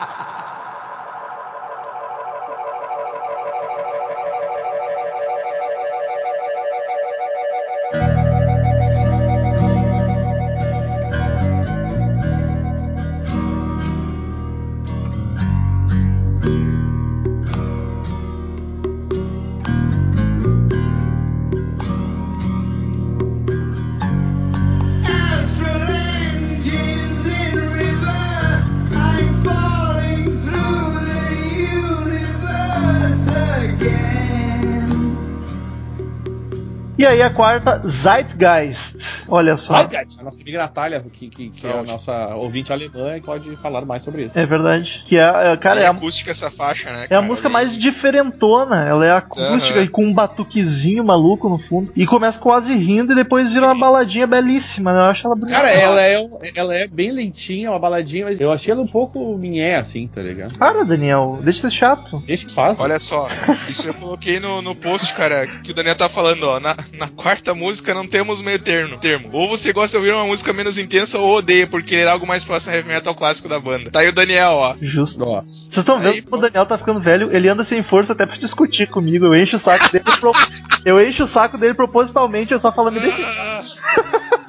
[37.03, 38.92] E aí a quarta, Zeitgeist.
[39.35, 39.73] Olha só.
[39.75, 43.83] A nossa amiga Natália, que, que, que é a nossa ouvinte alemã, e pode falar
[43.83, 44.37] mais sobre isso.
[44.37, 45.03] É verdade.
[45.07, 47.01] Que é, é- cara, é é a, acústica essa faixa, né?
[47.01, 47.21] é a cara?
[47.23, 48.87] música mais diferentona.
[48.87, 49.85] Ela é acústica Aham.
[49.85, 51.91] e com um batuquezinho maluco no fundo.
[51.95, 54.99] E começa quase rindo e depois vira uma baladinha belíssima, né?
[54.99, 55.57] Eu acho ela bonita.
[55.57, 59.35] Cara, ela é, ela é bem lentinha, uma baladinha, mas eu achei ela um pouco
[59.35, 60.59] minhé, assim, tá ligado?
[60.59, 61.39] Para, Daniel.
[61.41, 62.21] Deixa de ser chato.
[62.27, 62.79] Deixa que faz.
[62.79, 63.27] Olha só,
[63.67, 66.59] isso eu coloquei no, no post, cara, que o Daniel tá falando, ó.
[66.59, 69.22] Na, na quarta música não temos meio termo, termo.
[69.31, 72.25] Ou você gosta de ouvir uma música menos intensa ou odeia, porque ele é algo
[72.27, 73.89] mais próximo ao heavy metal clássico da banda.
[73.91, 74.75] Tá aí o Daniel, ó.
[74.81, 75.19] Justo.
[75.19, 75.45] Nossa.
[75.45, 77.29] Vocês estão vendo como o Daniel tá ficando velho?
[77.35, 79.25] Ele anda sem força até pra discutir comigo.
[79.25, 80.03] Eu encho o saco dele.
[80.19, 80.31] pro-
[80.85, 83.17] Eu encho o saco dele propositalmente, eu só falo, me deixa.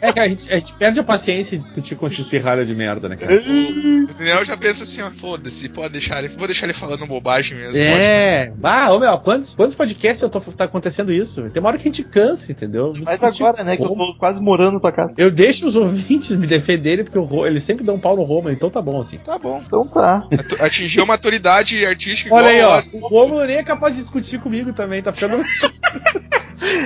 [0.00, 3.08] É que a gente, a gente perde a paciência de discutir com espirralha de merda,
[3.08, 3.34] né, cara?
[3.34, 7.56] O Daniel já pensa assim, ó, foda-se, pode deixar ele, vou deixar ele falando bobagem
[7.56, 7.80] mesmo.
[7.80, 11.48] É, ah, ô meu, quantos, quantos podcasts eu tô, tá acontecendo isso?
[11.50, 12.92] Tem uma hora que a gente cansa, entendeu?
[12.96, 15.12] Mas Discutir agora, né, que eu tô quase morando na tua casa.
[15.16, 18.52] Eu deixo os ouvintes me defenderem, porque o eles sempre dão um pau no Roma,
[18.52, 19.18] então tá bom assim.
[19.18, 19.62] Tá bom.
[19.64, 20.26] Então tá.
[20.60, 22.80] Atingiu maturidade artística Olha aí, ó.
[22.94, 25.42] O Romulo nem é capaz de discutir comigo também, tá ficando.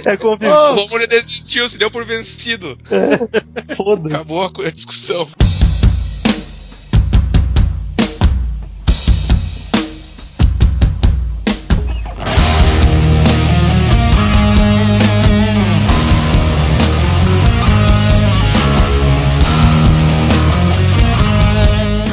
[0.05, 0.55] É convívio.
[0.55, 2.79] O Romulo desistiu, se deu por vencido.
[3.77, 4.15] Foda-se.
[4.15, 5.29] Acabou a discussão.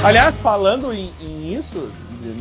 [0.04, 1.31] Aliás, falando em, em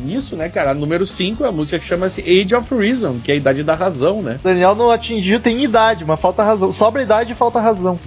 [0.01, 3.35] nisso, né, cara, número 5 é a música que chama-se Age of Reason, que é
[3.35, 4.39] a idade da razão, né?
[4.43, 6.73] Daniel não atingiu, tem idade, mas falta razão.
[6.73, 7.97] Sobra idade e falta razão.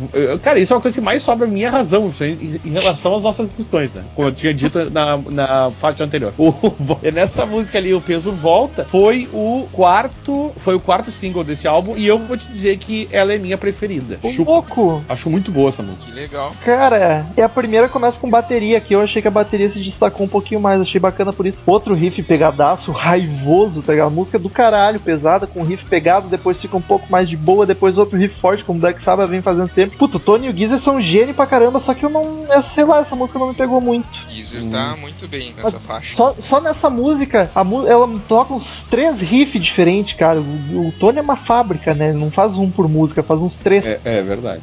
[0.42, 3.22] Cara, isso é uma coisa que mais sobra a minha razão em, em relação às
[3.22, 4.04] nossas discussões, né?
[4.14, 6.32] Como eu tinha dito na, na faixa anterior.
[6.38, 6.52] O,
[7.12, 11.94] nessa música ali, o peso volta, foi o quarto, foi o quarto single desse álbum
[11.96, 14.18] e eu vou te dizer que ela é minha preferida.
[14.22, 14.52] Um Chupa.
[14.52, 15.04] pouco.
[15.08, 16.04] Acho muito boa essa música.
[16.04, 16.52] Que legal.
[16.64, 19.80] Cara, é a primeira que começa com bateria, que eu achei que a bateria se
[19.80, 21.62] destacou um pouquinho mais, achei bacana por isso.
[21.66, 24.10] Outro riff pegadaço, raivoso, tá ligado?
[24.12, 27.98] Música do caralho, pesada, com riff pegado, depois fica um pouco mais de boa, depois
[27.98, 29.96] outro riff forte, como o Black Sabbath vem fazendo sempre.
[29.96, 32.46] Puto, o Tony e o Geezer são gênio pra caramba, só que eu não.
[32.52, 34.08] é, Sei lá, essa música não me pegou muito.
[34.28, 36.14] Geezer tá muito bem nessa faixa.
[36.14, 40.38] Só, só nessa música, a mu- ela toca uns três riffs diferentes, cara.
[40.40, 42.08] O, o Tony é uma fábrica, né?
[42.10, 43.84] Ele não faz um por música, faz uns três.
[43.84, 44.62] É, é verdade.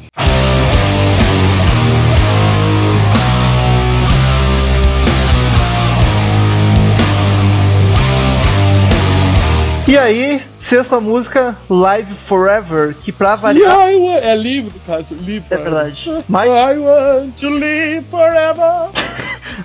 [9.87, 13.89] E aí, sexta música, Live Forever, que pra variar.
[14.21, 15.53] É livre, no caso, livre.
[15.53, 16.23] É verdade.
[16.29, 18.89] Mais, I want to live forever.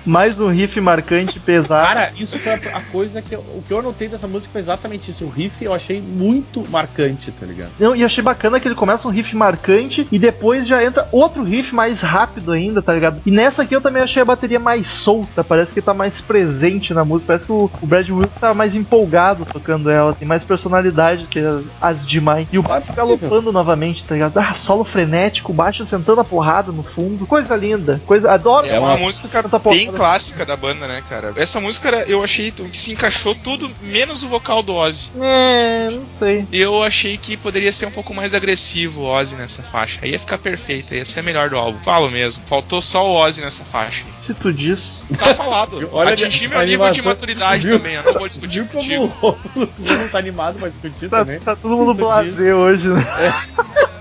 [0.07, 1.87] Mais um riff marcante, pesado.
[1.87, 5.11] Cara, isso foi a, coisa que eu, o que eu anotei dessa música foi exatamente
[5.11, 5.25] isso.
[5.25, 7.71] O riff eu achei muito marcante, tá ligado?
[7.79, 11.43] Não, e achei bacana que ele começa um riff marcante e depois já entra outro
[11.43, 13.21] riff mais rápido ainda, tá ligado?
[13.25, 16.93] E nessa aqui eu também achei a bateria mais solta, parece que tá mais presente
[16.93, 20.43] na música, parece que o, o Brad Wilson tá mais empolgado tocando ela, tem mais
[20.43, 22.47] personalidade que as, as demais.
[22.51, 24.37] E o baixo galopando novamente, tá ligado?
[24.37, 28.67] Ah, solo frenético, o baixo sentando a porrada no fundo, coisa linda, coisa, adoro.
[28.67, 29.96] É uma, uma música tanta bem porrada.
[29.97, 31.33] Clássica da banda, né, cara?
[31.35, 35.09] Essa música era- eu achei que se encaixou tudo, menos o vocal do Ozzy.
[35.21, 36.47] É, não sei.
[36.51, 39.99] Eu achei que poderia ser um pouco mais agressivo o Ozzy nessa faixa.
[40.01, 41.79] Aí ia ficar perfeito, ia ser a melhor do álbum.
[41.83, 42.43] Falo mesmo.
[42.47, 44.03] Faltou só o Ozzy nessa faixa.
[44.21, 45.05] Se tu diz.
[45.17, 45.87] Tá falado.
[45.91, 47.77] Olha Atingi meu nível de maturidade Viu?
[47.77, 47.95] também.
[47.95, 49.03] Eu não vou discutir Viu como contigo.
[49.03, 49.07] o
[49.57, 51.39] Romulo não tá animado pra discutir Tá, também?
[51.39, 53.03] tá todo mundo blazer hoje, né?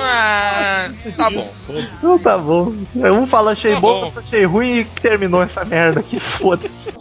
[0.00, 1.54] Ah, tá bom.
[1.68, 2.72] Então tá bom.
[2.94, 4.20] Um fala achei Tá bom, bom.
[4.20, 6.92] achei ruim e terminou essa merda aqui, foda-se.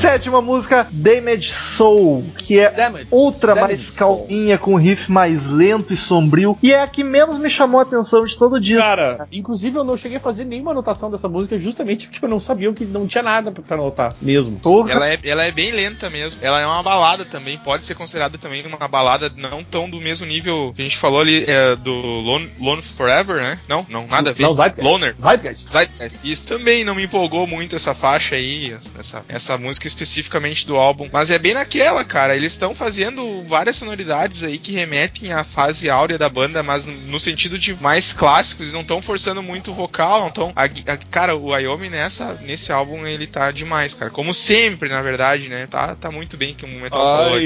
[0.00, 5.96] Sétima música, Damage Soul, que é outra mais calminha, com um riff mais lento e
[5.96, 8.78] sombrio, e é a que menos me chamou a atenção de todo dia.
[8.78, 12.40] Cara, inclusive eu não cheguei a fazer nenhuma anotação dessa música justamente porque eu não
[12.40, 14.60] sabia que não tinha nada pra anotar mesmo.
[14.88, 16.40] Ela é, ela é bem lenta mesmo.
[16.42, 17.58] Ela é uma balada também.
[17.58, 21.20] Pode ser considerada também uma balada não tão do mesmo nível que a gente falou
[21.20, 23.58] ali é, do Lone, Lone Forever, né?
[23.68, 24.42] Não, não, nada a ver.
[24.42, 24.88] Não, Zeitgeist.
[24.88, 25.14] Loner.
[25.20, 25.70] Zeitgeist.
[25.70, 26.20] Zeitgeist.
[26.24, 31.08] Isso também não me empolgou muito essa faixa aí, essa, essa música especificamente do álbum.
[31.12, 32.36] Mas é bem naquela, cara.
[32.42, 37.20] Eles estão fazendo várias sonoridades aí que remetem à fase áurea da banda, mas no,
[37.20, 38.62] sentido de mais clássicos.
[38.62, 40.52] Eles não estão forçando muito o vocal, não estão.
[41.08, 44.10] Cara, o Ayomi nessa, nesse álbum ele tá demais, cara.
[44.10, 45.68] Como sempre, na verdade, né?
[45.70, 47.00] Tá, tá muito bem que o Metal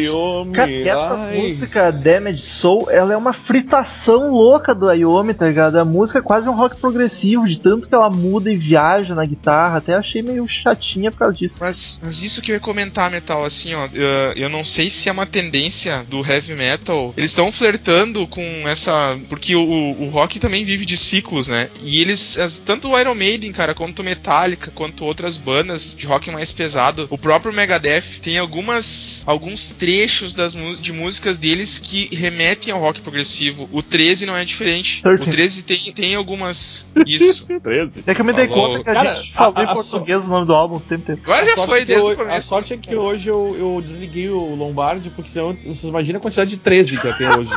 [0.08, 0.54] homem.
[0.54, 5.76] Cara, essa música Damage Soul, ela é uma fritação louca do Ayomi, tá ligado?
[5.76, 9.26] A música é quase um rock progressivo, de tanto que ela muda e viaja na
[9.26, 9.76] guitarra.
[9.76, 11.58] Até achei meio chatinha por causa disso.
[11.60, 15.08] Mas, mas isso que eu ia comentar, Metal, assim, ó, eu, eu não sei se
[15.08, 17.12] é uma tendência do heavy metal.
[17.16, 19.18] Eles estão flertando com essa.
[19.28, 19.60] Porque o,
[19.98, 21.68] o rock também vive de ciclos, né?
[21.82, 26.30] E eles, tanto o Iron Maiden, cara, quanto o Metallica, quanto outras bandas de rock
[26.30, 29.22] mais pesado, o próprio Megadeth tem algumas.
[29.26, 33.68] alguns trechos das de músicas deles que remetem ao rock progressivo.
[33.72, 35.02] O 13 não é diferente.
[35.04, 36.86] O 13 tem, tem algumas.
[37.06, 37.46] Isso.
[37.62, 38.04] 13.
[38.06, 38.68] É que eu me dei Falou.
[38.72, 40.80] conta que a Cara, gente falou a- em a português o nome do álbum o
[40.80, 41.20] tempo inteiro.
[41.24, 42.36] Agora já foi desde o começo.
[42.36, 46.20] A sorte é que hoje eu, eu desliguei o Lombardi, porque senão vocês imaginam a
[46.22, 47.50] quantidade de 13 que tem hoje.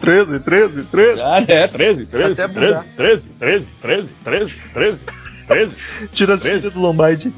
[0.00, 1.20] 13, 13, 13.
[1.20, 2.86] Ah, é, 13, 13, Até 13, mudar.
[2.96, 5.06] 13, 13, 13, 13, 13,
[5.48, 5.76] 13.
[6.12, 6.60] Tira as Treze.
[6.60, 7.32] coisas do Lombardi.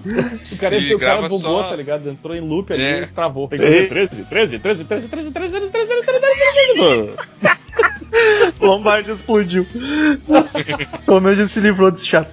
[0.53, 2.09] O cara, Ele o cara bugou, só- tá ligado?
[2.11, 3.03] Entrou em loop ali É.
[3.03, 3.47] e travou.
[3.47, 7.61] Tem que fazer 13, 13, 13, 13, 13, 13, 13, 13, 13, 13, 13.
[8.61, 9.65] Lombardi explodiu.
[11.07, 12.33] Pelo menos ele se livrou desse chato.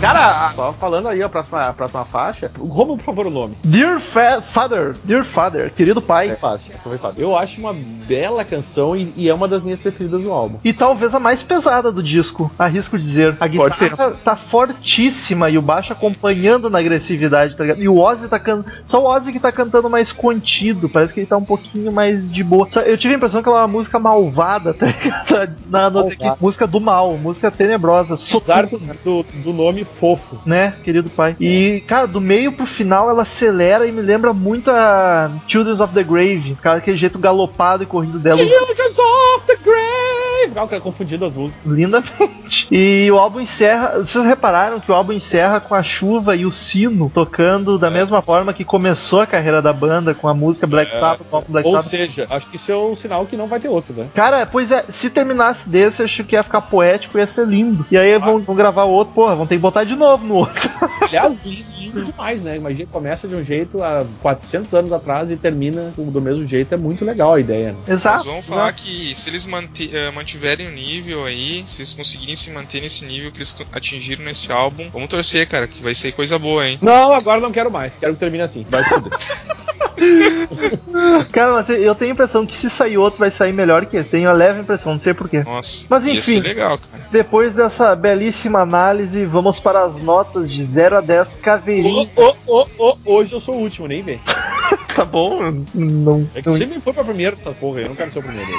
[0.00, 2.50] Cara, só falando aí a próxima, a próxima faixa.
[2.58, 3.54] Romulo, por favor, o nome.
[3.62, 6.30] Dear Fa- Father, Dear Father, querido pai.
[6.30, 7.20] É fácil, essa foi fácil.
[7.20, 10.56] Eu acho uma bela canção e, e é uma das minhas preferidas do álbum.
[10.64, 13.36] E talvez a mais pesada do disco, arrisco dizer.
[13.40, 17.82] A Pode guitarra tá fortíssima e o baixo acompanhando na agressividade, tá ligado?
[17.82, 18.72] E o Ozzy tá cantando.
[18.86, 22.30] Só o Ozzy que tá cantando mais contido, parece que ele tá um pouquinho mais
[22.30, 22.66] de boa.
[22.70, 25.56] Só- Eu tive a impressão que ela é uma música malvada, tá ligado?
[25.68, 26.36] Na, na, Malvada.
[26.40, 28.14] música do mal, música tenebrosa.
[28.14, 28.66] Apesar
[29.04, 30.38] do, do nome fofo.
[30.46, 31.36] né, querido pai?
[31.40, 35.94] E, cara, do meio pro final ela acelera e me lembra muito a Children of
[35.94, 38.38] the Grave, cara, aquele jeito galopado e corrido dela.
[38.38, 38.88] Children
[39.36, 40.09] of the Grave!
[40.56, 41.60] Ah, o cara confundindo as músicas.
[41.72, 42.30] lindamente.
[42.70, 43.98] E o álbum encerra.
[43.98, 48.20] Vocês repararam que o álbum encerra com a chuva e o sino tocando da mesma
[48.22, 51.66] forma que começou a carreira da banda, com a música Black Sabbath, o álbum Black
[51.68, 51.88] Ou Sabbath.
[51.88, 54.08] seja, acho que isso é um sinal que não vai ter outro, né?
[54.14, 57.46] Cara, pois é, se terminasse desse, eu acho que ia ficar poético e ia ser
[57.46, 57.86] lindo.
[57.90, 60.34] E aí vão, vão gravar o outro, porra, vão ter que botar de novo no
[60.34, 60.68] outro.
[61.02, 62.56] Aliás, lindo, demais, né?
[62.56, 66.74] Imagina, começa de um jeito há 400 anos atrás e termina do mesmo jeito.
[66.74, 67.78] É muito legal a ideia, né?
[67.86, 68.18] Exato.
[68.18, 68.82] Mas vamos falar exato.
[68.82, 73.04] que se eles mante- eh, mantiverem o nível aí, se eles conseguirem se manter nesse
[73.04, 76.78] nível que eles atingiram nesse álbum, vamos torcer, cara, que vai ser coisa boa, hein?
[76.80, 77.96] Não, agora não quero mais.
[77.96, 78.64] Quero que termine assim.
[78.68, 79.18] Vai se fuder.
[81.30, 84.08] Cara, mas eu tenho a impressão que se sair outro vai sair melhor que esse.
[84.08, 85.42] Tenho a leve impressão, não sei porquê.
[85.42, 86.40] Nossa, Mas ia enfim.
[86.40, 87.04] ser legal, cara.
[87.10, 92.08] Depois dessa belíssima análise, vamos para as notas de 0 a 10 caveirinha.
[92.16, 94.18] Ô, ô, ô, hoje eu sou o último, nem vê.
[94.94, 95.64] Tá bom?
[95.72, 97.84] Não, É que não- sempre me põe pra primeiro dessas porra aí.
[97.84, 98.50] Eu não quero ser o primeiro.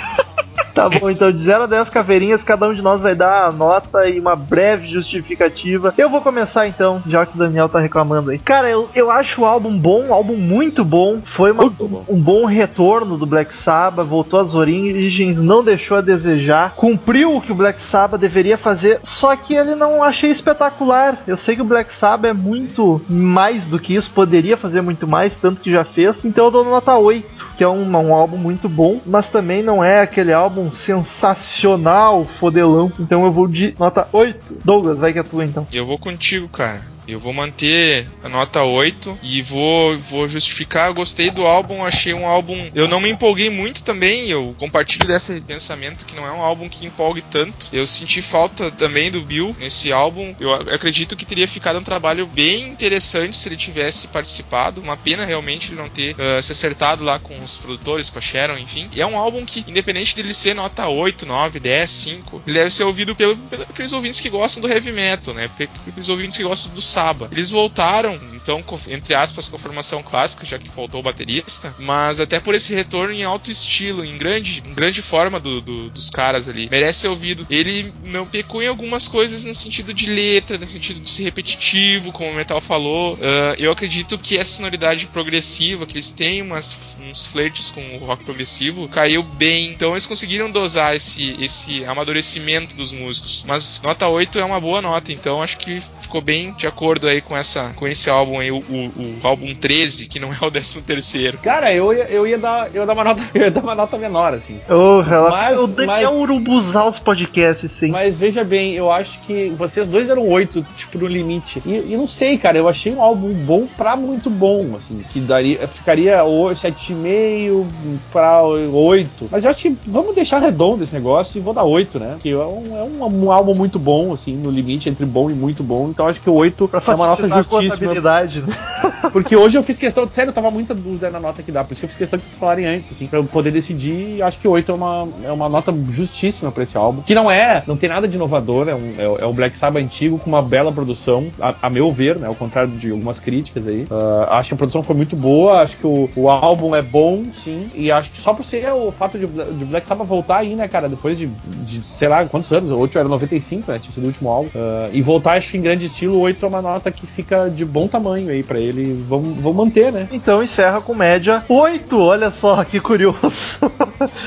[0.73, 3.51] Tá bom, então de 0 a 10 caveirinhas, cada um de nós vai dar a
[3.51, 5.93] nota e uma breve justificativa.
[5.97, 8.39] Eu vou começar então, já que o Daniel tá reclamando aí.
[8.39, 11.19] Cara, eu, eu acho o álbum bom, um álbum muito bom.
[11.35, 12.05] Foi uma- bom.
[12.07, 17.41] um bom retorno do Black Sabbath, voltou às origens, não deixou a desejar, cumpriu o
[17.41, 21.17] que o Black Sabbath deveria fazer, só que ele não achei espetacular.
[21.27, 25.07] Eu sei que o Black Sabbath é muito mais do que isso, poderia fazer muito
[25.07, 28.37] mais, tanto que já fez, então eu dou nota 8 que é um, um álbum
[28.37, 32.91] muito bom, mas também não é aquele álbum sensacional, fodelão.
[32.99, 34.57] Então eu vou de nota 8.
[34.65, 35.67] Douglas, vai que é tua então.
[35.71, 36.81] Eu vou contigo, cara.
[37.07, 40.87] Eu vou manter a nota 8 e vou, vou justificar.
[40.87, 42.69] Eu gostei do álbum, achei um álbum.
[42.73, 44.29] Eu não me empolguei muito também.
[44.29, 47.67] Eu compartilho desse pensamento que não é um álbum que empolgue tanto.
[47.71, 50.35] Eu senti falta também do Bill nesse álbum.
[50.39, 54.79] Eu acredito que teria ficado um trabalho bem interessante se ele tivesse participado.
[54.81, 58.21] Uma pena realmente ele não ter ah, se acertado lá com os produtores, com a
[58.21, 58.89] Sharon, enfim.
[58.93, 62.69] E é um álbum que, independente dele ser nota 8, 9, 10, 5, ele deve
[62.69, 65.49] ser ouvido pelo, pelo- pelos ouvintes que gostam do heavy metal, né?
[65.57, 67.27] Pe- Pelos ouvintes que gostam do Saba.
[67.31, 72.19] Eles voltaram, então, entre aspas, com a formação clássica, já que faltou o baterista, mas
[72.19, 76.09] até por esse retorno em alto estilo, em grande, em grande forma do- do- dos
[76.09, 76.67] caras ali.
[76.69, 77.45] Merece ser ouvido.
[77.49, 82.11] Ele não pecou em algumas coisas no sentido de letra, no sentido de ser repetitivo,
[82.11, 83.17] como o Metal falou.
[83.21, 87.99] Ah, eu acredito que essa sonoridade progressiva, que eles têm umas, uns flertes com o
[88.05, 89.71] rock progressivo, caiu bem.
[89.71, 93.43] Então eles conseguiram dosar esse, esse amadurecimento dos músicos.
[93.45, 97.21] Mas nota 8 é uma boa nota, então acho que ficou bem de acordo aí
[97.21, 98.91] com, essa, com esse álbum aí, o, o,
[99.23, 101.37] o álbum 13, que não é o 13 terceiro.
[101.39, 102.67] Cara, eu ia, eu ia dar.
[102.73, 104.59] Eu ia dar uma nota, eu ia dar uma nota menor, assim.
[104.69, 105.29] Oh, ela...
[105.29, 107.89] Mas- o Daniel mas- urubuzar os podcasts, sim.
[107.89, 111.61] Mas veja bem, eu acho que vocês dois eram oito, tipo, no limite.
[111.65, 115.19] E, e não sei, cara, eu achei um álbum bom pra muito bom, assim, que
[115.19, 117.67] daria, ficaria o- sete e meio
[118.11, 119.27] pra oito.
[119.31, 122.13] Mas eu acho que vamos deixar redondo esse negócio e vou dar oito, né?
[122.13, 125.33] Porque é um, é um, um álbum muito bom, assim, no limite entre bom e
[125.33, 125.89] muito bom.
[125.89, 127.27] Então acho que o oito Pra é uma nota
[127.67, 127.93] justíssima.
[128.21, 128.57] Contabilidade, né?
[129.11, 131.73] Porque hoje eu fiz questão, sério, eu tava muita dúvida na nota que dá, por
[131.73, 134.39] isso que eu fiz questão que vocês falarem antes, assim, pra eu poder decidir, acho
[134.39, 137.01] que 8 é uma, é uma nota justíssima pra esse álbum.
[137.01, 139.83] Que não é, não tem nada de inovador, é um, é, é um Black Sabbath
[139.83, 143.67] antigo com uma bela produção, a, a meu ver, né, ao contrário de algumas críticas
[143.67, 143.85] aí.
[143.89, 147.25] Ah, acho que a produção foi muito boa, acho que o, o álbum é bom,
[147.33, 150.55] sim, e acho que só por ser o fato de, de Black Sabbath voltar aí,
[150.55, 153.93] né, cara, depois de, de sei lá, quantos anos, o último era 95, né, tinha
[153.93, 156.61] sido o último álbum, Ah, e voltar, acho que em grande estilo, 8 é uma
[156.61, 158.93] nota que fica de bom tamanho tamanho aí pra ele.
[159.07, 160.07] Vamos, vamos manter, né?
[160.11, 161.97] Então encerra com média 8.
[161.99, 163.19] Olha só que curioso.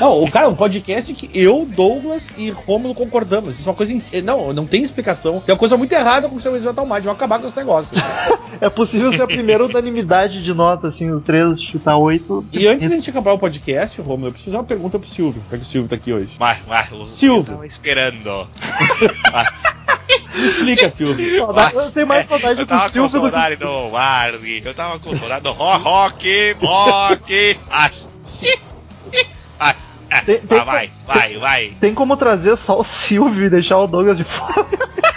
[0.00, 3.58] Não, o cara, um podcast que eu, Douglas e Romulo concordamos.
[3.58, 3.92] Isso é uma coisa.
[3.92, 5.40] ins- Não, não tem explicação.
[5.40, 7.02] Tem uma coisa muito errada com o seu Metal Mind.
[7.04, 7.96] Vamos acabar com esse negócio.
[8.60, 12.46] É possível ser a primeira unanimidade de nota, assim, os três chutar 8.
[12.52, 15.42] E antes da gente acabar o podcast, Romulo, eu preciso fazer uma pergunta pro Silvio,
[15.50, 16.36] já que o Silvio tá aqui hoje.
[16.38, 16.86] Vai, vai.
[17.04, 17.40] Silvio.
[17.52, 18.48] Eu tava esperando.
[20.34, 21.38] Me explica, Silvio.
[21.46, 24.62] Saudade- Eu tenho mais saudade Eu do tava com Silvio do que saudade do Marley.
[24.64, 27.58] Eu tava com saudade do ro- rock, rock.
[27.70, 27.90] Ai.
[29.60, 29.74] Ai.
[30.10, 31.72] Ah, Tem- tem- ah, vai, vai, vai.
[31.80, 34.64] Tem como trazer só o Silvio e deixar o Douglas de fora?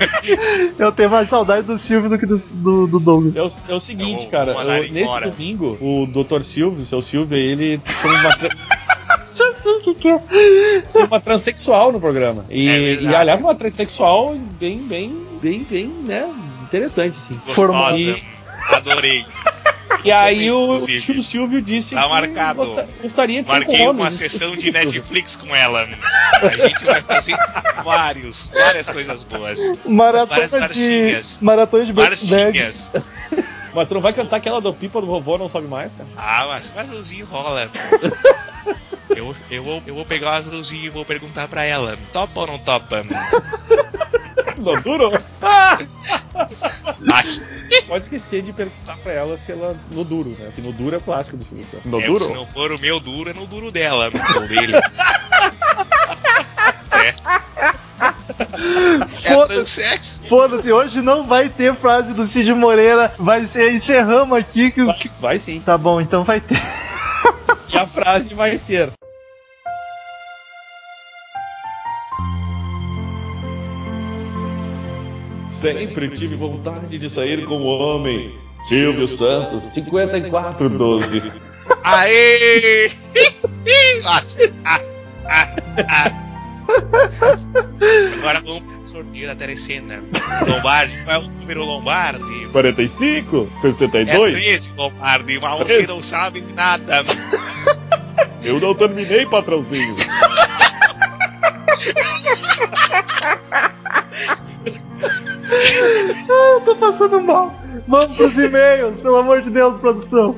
[0.77, 3.35] Eu tenho mais saudade do Silvio do que do, do, do Douglas.
[3.35, 5.29] É o, é o seguinte, Eu cara, eu- nesse embora.
[5.29, 6.41] domingo, o Dr.
[6.41, 8.29] Silvio, o seu Silvio, ele tinha uma,
[9.37, 10.81] Já sei o que, que é.
[10.89, 12.45] tinha uma transexual no programa.
[12.49, 16.27] E, É e, aliás, uma transexual bem, bem, bem, bem, né,
[16.63, 17.39] interessante, assim.
[17.45, 18.17] Gostosa.
[18.71, 19.25] Adorei.
[20.03, 22.65] E aí o tio Silvio disse Tá que marcado.
[22.65, 24.13] gosta- gostaria de Marquei com uma homens.
[24.15, 24.71] sessão de.
[24.71, 25.87] Netflix com ela.
[26.41, 27.35] A gente vai fazer
[27.83, 29.59] vários, várias coisas boas.
[29.85, 30.59] Maratona Várias de.
[30.59, 31.37] marchinhas.
[31.41, 31.93] Maratona de.
[31.93, 32.91] Marchinhas.
[33.73, 36.09] Mas tu não vai cantar aquela do pipa do vovô não sobe mais, cara?
[36.17, 37.69] Ah, mas mas rola.
[39.09, 42.47] Eu, eu, vou, eu vou pegar a Luzinho e vou perguntar pra ela: topa ou
[42.47, 43.03] não topa?
[44.57, 45.11] Não duro?
[47.13, 47.41] Acho.
[47.87, 50.45] Pode esquecer de perguntar pra ela se ela no duro, né?
[50.45, 51.85] Porque no duro é clássico do Silvio Santos.
[51.93, 54.73] É, se não for o meu duro, é no duro dela, no dele.
[56.89, 57.13] É.
[59.23, 59.75] É Foda-se.
[59.75, 60.21] transexo.
[60.27, 63.13] Foda-se, hoje não vai ter frase do Cid Moreira.
[63.19, 64.87] Vai ser encerramos aqui que o.
[64.87, 65.61] Vai, vai sim.
[65.61, 66.59] Tá bom, então vai ter.
[67.69, 68.91] E a frase vai ser:
[75.49, 78.33] Sempre tive vontade de sair com o homem.
[78.61, 81.31] Silvio Santos, 5412.
[81.83, 82.91] Aê!
[88.19, 90.03] Agora vamos sorteio da telecena.
[90.47, 92.47] Lombardi, qual é o número Lombardi?
[92.51, 93.49] 45?
[93.57, 94.33] É 62?
[94.33, 97.03] 13, Lombardi, mas você não sabe de nada.
[98.43, 99.95] Eu não terminei, patrãozinho.
[106.29, 107.53] Ah, eu tô passando mal.
[107.87, 110.35] Vamos pros e-mails, pelo amor de Deus, produção.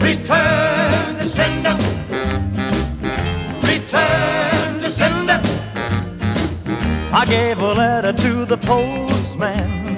[0.00, 1.76] Return to sender.
[3.62, 5.40] Return to sender.
[7.12, 9.96] I gave a letter to the postman.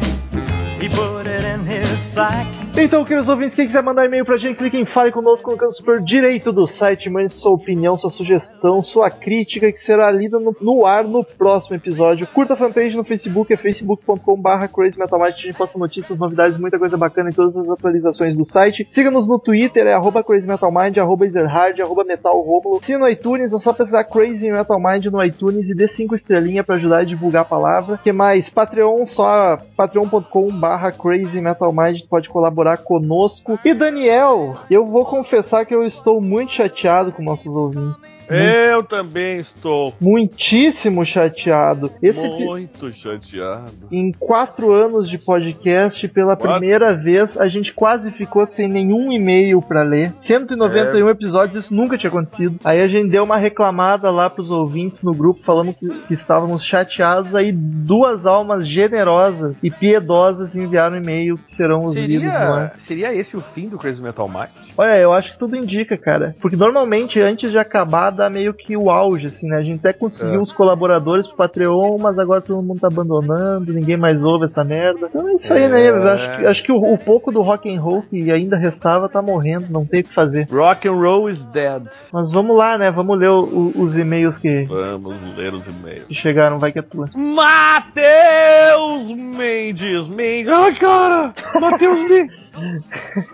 [0.81, 2.64] He put it in his sack.
[2.77, 5.77] Então, queridos ouvintes, quem quiser mandar e-mail pra gente, clique em Fale Conosco no canto
[5.77, 10.55] superior direito do site, mande sua opinião, sua sugestão, sua crítica, que será lida no,
[10.61, 12.27] no ar no próximo episódio.
[12.27, 16.59] Curta a fanpage no Facebook, é facebook.com.br Crazy Metal Mind, a gente posta notícias, novidades,
[16.59, 18.85] muita coisa bacana em todas as atualizações do site.
[18.89, 22.81] Siga-nos no Twitter, é arroba Crazy Metal Mind, arroba Ezerhard, arroba Metal Romulo.
[22.83, 26.67] Se no iTunes, é só pesquisar Crazy Metal Mind no iTunes e dê 5 estrelinhas
[26.67, 27.99] pra ajudar a divulgar a palavra.
[27.99, 28.51] que mais?
[28.51, 33.59] Patreon, só patreon.com barra Crazy Metal Mind, pode colaborar conosco.
[33.65, 38.25] E Daniel, eu vou confessar que eu estou muito chateado com nossos ouvintes.
[38.29, 38.73] É.
[38.73, 41.91] Eu também estou Muitíssimo chateado.
[42.03, 43.73] Esse Muito chateado.
[43.93, 46.59] em quatro anos de podcast, pela Quatro?
[46.59, 50.13] primeira vez, a gente quase ficou sem nenhum e-mail pra ler.
[50.19, 52.59] 191 episódios, isso nunca tinha acontecido.
[52.65, 56.65] Aí a gente deu uma reclamada lá pros ouvintes no grupo, falando que, que estávamos
[56.65, 57.35] chateados.
[57.35, 62.75] Aí duas almas generosas e piedosas enviaram e-mail que serão os lidos no ar.
[62.79, 64.49] Seria, esse o fim do Crazy Metal Mind?
[64.77, 66.35] Olha, eu acho que tudo indica, cara.
[66.41, 69.59] Porque normalmente, antes de acabar, dá meio que o auge, assim, né?
[69.59, 70.39] A gente até conseguiu É.
[70.43, 75.07] uns colaboradores pro Patreon, mas agora todo mundo tá abandonando, ninguém mais ouve essa merda.
[75.09, 75.89] Então é isso aí, né?
[75.89, 79.09] Eu acho que, acho que o, o pouco do rock and roll que ainda restava
[79.09, 80.47] tá morrendo, não tem o que fazer.
[80.51, 81.85] Rock and Roll is dead.
[82.13, 82.91] Mas vamos lá, né?
[82.91, 83.45] Vamos ler o-
[83.77, 86.09] o- os e-mails que, Vamos ler os e-mails.
[86.09, 87.07] que chegaram, vai que é tua.
[87.15, 90.53] Matheus Mendes, Mendes.
[90.53, 91.33] Ai, cara!
[91.61, 92.44] Matheus Mendes.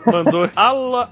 [0.07, 0.51] Mandou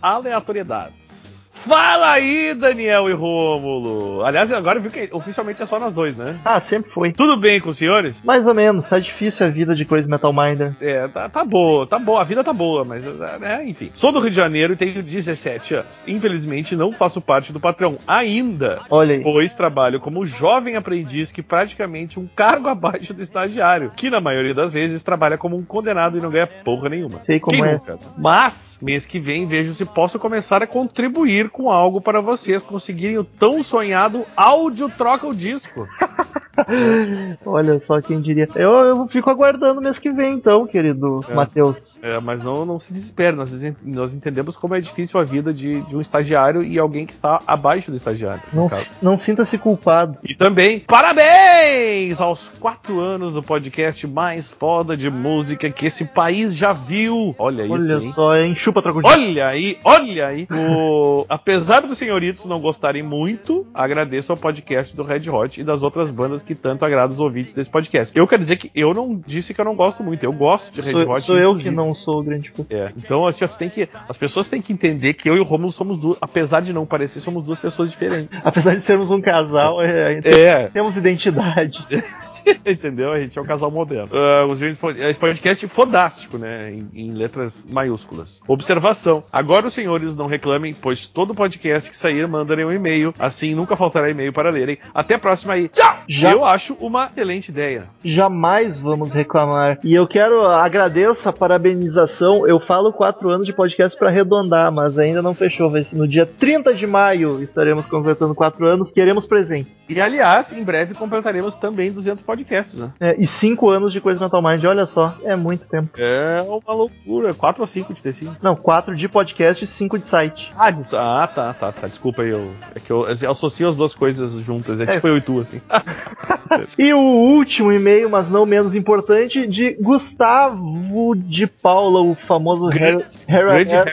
[0.02, 1.37] aleatoriedades.
[1.68, 4.24] Fala aí, Daniel e Rômulo.
[4.24, 6.38] Aliás, agora viu que oficialmente é só nós dois, né?
[6.42, 7.12] Ah, sempre foi.
[7.12, 8.22] Tudo bem com os senhores?
[8.22, 10.74] Mais ou menos, tá difícil a vida de Crazy Metal Minder.
[10.80, 13.04] É, tá, tá boa, tá boa, a vida tá boa, mas,
[13.42, 13.90] é, enfim.
[13.92, 15.88] Sou do Rio de Janeiro e tenho 17 anos.
[16.06, 19.22] Infelizmente, não faço parte do patrão ainda, Olha aí.
[19.22, 24.54] pois trabalho como jovem aprendiz que praticamente um cargo abaixo do estagiário, que na maioria
[24.54, 27.22] das vezes trabalha como um condenado e não ganha porra nenhuma.
[27.24, 27.72] Sei como Quem é.
[27.72, 27.98] nunca?
[28.16, 33.18] Mas, mês que vem, vejo se posso começar a contribuir com algo para vocês conseguirem
[33.18, 35.88] o tão sonhado áudio troca o disco.
[37.44, 38.48] Olha só quem diria.
[38.54, 41.34] Eu, eu fico aguardando mês que vem, então, querido É.
[41.34, 42.00] Matheus.
[42.02, 43.50] É, mas não, não se desespere, nós,
[43.82, 47.40] nós entendemos como é difícil a vida de, de um estagiário e alguém que está
[47.46, 48.42] abaixo do estagiário.
[48.52, 48.68] Não,
[49.02, 50.18] não sinta-se culpado.
[50.22, 56.54] E também, parabéns aos quatro anos do podcast mais foda de música que esse país
[56.54, 57.34] já viu.
[57.36, 58.54] Olha, isso, Olha só, hein?
[58.54, 59.28] Chupa trocadilho.
[59.30, 60.46] Olha aí, olha aí.
[60.50, 65.84] O- Apesar dos senhoritos não gostarem muito, agradeço ao podcast do Red Hot e das
[65.84, 68.16] outras bandas que tanto agradam os ouvintes desse podcast.
[68.16, 70.80] Eu quero dizer que eu não disse que eu não gosto muito, eu gosto de
[70.80, 71.20] Red Sou, Hot.
[71.22, 72.66] sou eu que não sou o grande fã.
[72.68, 75.44] É, então assim, ó, tem que, as pessoas têm que entender que eu e o
[75.44, 78.28] Romulo somos duas, apesar de não parecer, somos duas pessoas diferentes.
[78.44, 81.86] Apesar de sermos um casal, é, É, temos identidade.
[82.66, 83.12] entendeu?
[83.12, 84.10] A gente é um casal moderno.
[84.12, 86.72] Ah, os esse podcast é fodástico, né?
[86.72, 88.40] Em, em letras maiúsculas.
[88.48, 89.22] Observação.
[89.32, 93.12] Agora os senhores não reclamem, pois todo podcast que sair mandarem um e-mail.
[93.18, 94.78] Assim nunca faltará e-mail para lerem.
[94.94, 95.68] Até a próxima aí.
[95.68, 95.98] Tchau!
[96.08, 97.84] Já- Eu acho uma excelente ideia.
[98.04, 99.78] Jamais vamos reclamar.
[99.84, 102.46] E eu quero, agradeço a parabenização.
[102.46, 105.70] Eu falo quatro anos de podcast para arredondar, mas ainda não fechou.
[105.70, 108.90] Vai ser no dia 30 de maio estaremos completando quatro anos.
[108.90, 109.84] Queremos presentes.
[109.88, 112.90] E aliás, em breve completaremos também 200 podcasts, né?
[113.00, 115.90] É, e cinco anos de Coisa Mental Mind, olha só, é muito tempo.
[115.98, 117.34] É uma loucura.
[117.34, 118.36] 4 ou 5 de sido.
[118.42, 120.50] Não, quatro de podcast e cinco de site.
[120.56, 121.86] Ah, des- ah, tá, tá, tá.
[121.86, 122.30] Desculpa aí.
[122.30, 124.80] Eu, é que eu, eu associo as duas coisas juntas.
[124.80, 125.60] É, tipo eu e tu, assim.
[126.78, 133.04] E o último e-mail, mas não menos importante, de Gustavo de Paula, o famoso Harry,
[133.28, 133.84] Harry né?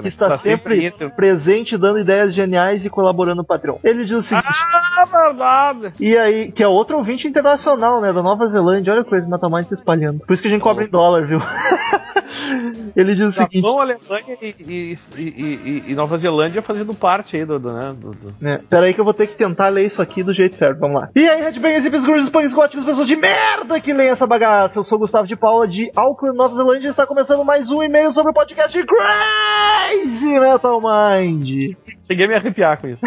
[0.00, 3.76] que está Tá sempre entre- presente, dando ideias geniais e colaborando no Patreon.
[3.84, 4.46] Ele diz o seguinte.
[4.48, 5.92] Ah, verdade.
[6.00, 8.12] E aí, que é outro ouvinte internacional, né?
[8.14, 8.92] Da Nova Zelândia.
[8.94, 10.20] Olha a coisa, Metalmind se espalhando.
[10.20, 11.40] Por isso que a gente cobra em dólar, viu?
[12.96, 13.60] Ele diz o seguinte.
[13.60, 18.10] Japão, Alemanha e, e, e- e Nova Zelândia fazendo parte aí do, do, né, do-
[18.10, 18.60] do- né?
[18.68, 20.78] Pera aí que eu vou ter que tentar ler isso aqui do jeito certo.
[20.78, 21.08] Vamos lá.
[21.14, 24.78] E aí, Headbangers, hippies, grunges, punks, góticos, pessoas de merda que leem essa bagaça.
[24.78, 26.86] Eu sou o Gustavo de Paula de Auckland, Nova Zelândia.
[26.88, 31.76] E está começando mais um e-mail sobre o podcast de Crazy Metal Mind.
[32.06, 33.02] Cheguei a me arrepiar com isso.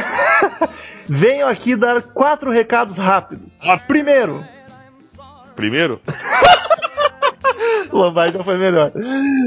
[1.07, 3.59] Venho aqui dar quatro recados rápidos.
[3.87, 4.43] Primeiro,
[5.55, 6.01] Primeiro?
[7.91, 8.91] o Lombardi já foi melhor.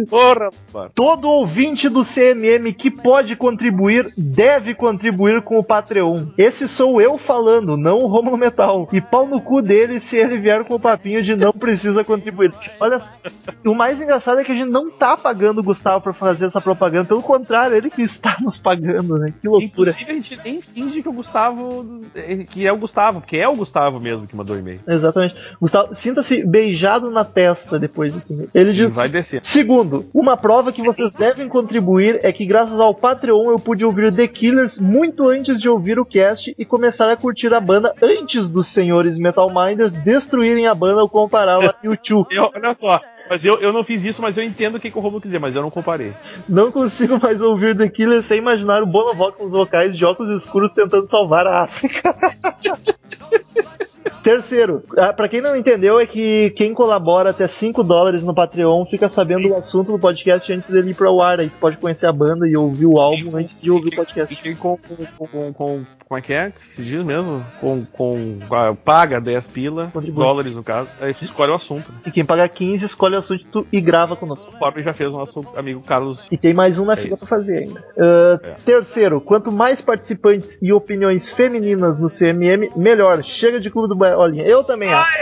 [0.09, 0.91] Porra, mano.
[0.95, 6.27] Todo ouvinte do CMM que pode contribuir deve contribuir com o Patreon.
[6.37, 8.89] Esse sou eu falando, não o Romulo Metal.
[8.93, 12.53] E pau no cu dele se ele vier com o papinho de não precisa contribuir.
[12.81, 13.17] Olha, só,
[13.65, 16.61] o mais engraçado é que a gente não tá pagando o Gustavo pra fazer essa
[16.61, 17.09] propaganda.
[17.09, 19.29] Pelo contrário, ele que está nos pagando, né?
[19.41, 19.91] Que loucura.
[19.91, 22.03] Inclusive, a gente nem finge que o Gustavo.
[22.51, 24.81] que é o Gustavo, porque é o Gustavo mesmo que mandou o e-mail.
[24.87, 25.35] Exatamente.
[25.61, 28.49] Gustavo, sinta-se beijado na testa depois desse e-mail.
[28.55, 28.95] Ele diz.
[28.95, 29.41] vai descer.
[29.45, 34.13] Segundo, uma prova que vocês devem contribuir é que graças ao Patreon eu pude ouvir
[34.13, 38.49] The Killers muito antes de ouvir o cast e começar a curtir a banda antes
[38.49, 42.29] dos senhores Metal Minders destruírem a banda ao compará-la YouTube.
[42.35, 44.99] Eu- olha só, mas eu, eu não fiz isso, mas eu entendo o que, que
[44.99, 46.13] o Romulo quis dizer, mas eu não comparei.
[46.49, 50.73] Não consigo mais ouvir The Killers sem imaginar o Bonovox nos vocais de óculos escuros
[50.73, 52.15] tentando salvar a África.
[54.27, 58.85] Terceiro, ah, pra quem não entendeu, é que quem colabora até 5 dólares no Patreon
[58.85, 61.39] fica sabendo o assunto do podcast antes dele ir pro ar.
[61.39, 63.97] Aí tu pode conhecer a banda e ouvir o álbum antes de ouvir o E
[63.97, 64.35] podcast.
[64.35, 64.77] quem com,
[65.17, 66.51] com, com, com- Como é que é?
[66.53, 67.45] Que se diz mesmo?
[67.61, 68.39] Com, com,
[68.85, 70.23] paga 10 pila, Contribui.
[70.25, 71.91] dólares no caso, aí tu escolhe o assunto.
[71.91, 71.99] Né?
[72.07, 74.53] E quem paga 15 escolhe o assunto e grava conosco.
[74.53, 76.29] Conforme já fez o nosso amigo Carlos.
[76.31, 77.85] E tem mais um na É fila pra fazer ainda.
[77.99, 78.51] Ah, É.
[78.65, 83.21] Terceiro, quanto mais participantes e opiniões femininas no CMM, melhor.
[83.25, 84.45] Chega de clube do bolinha.
[84.47, 85.19] Eu também acho.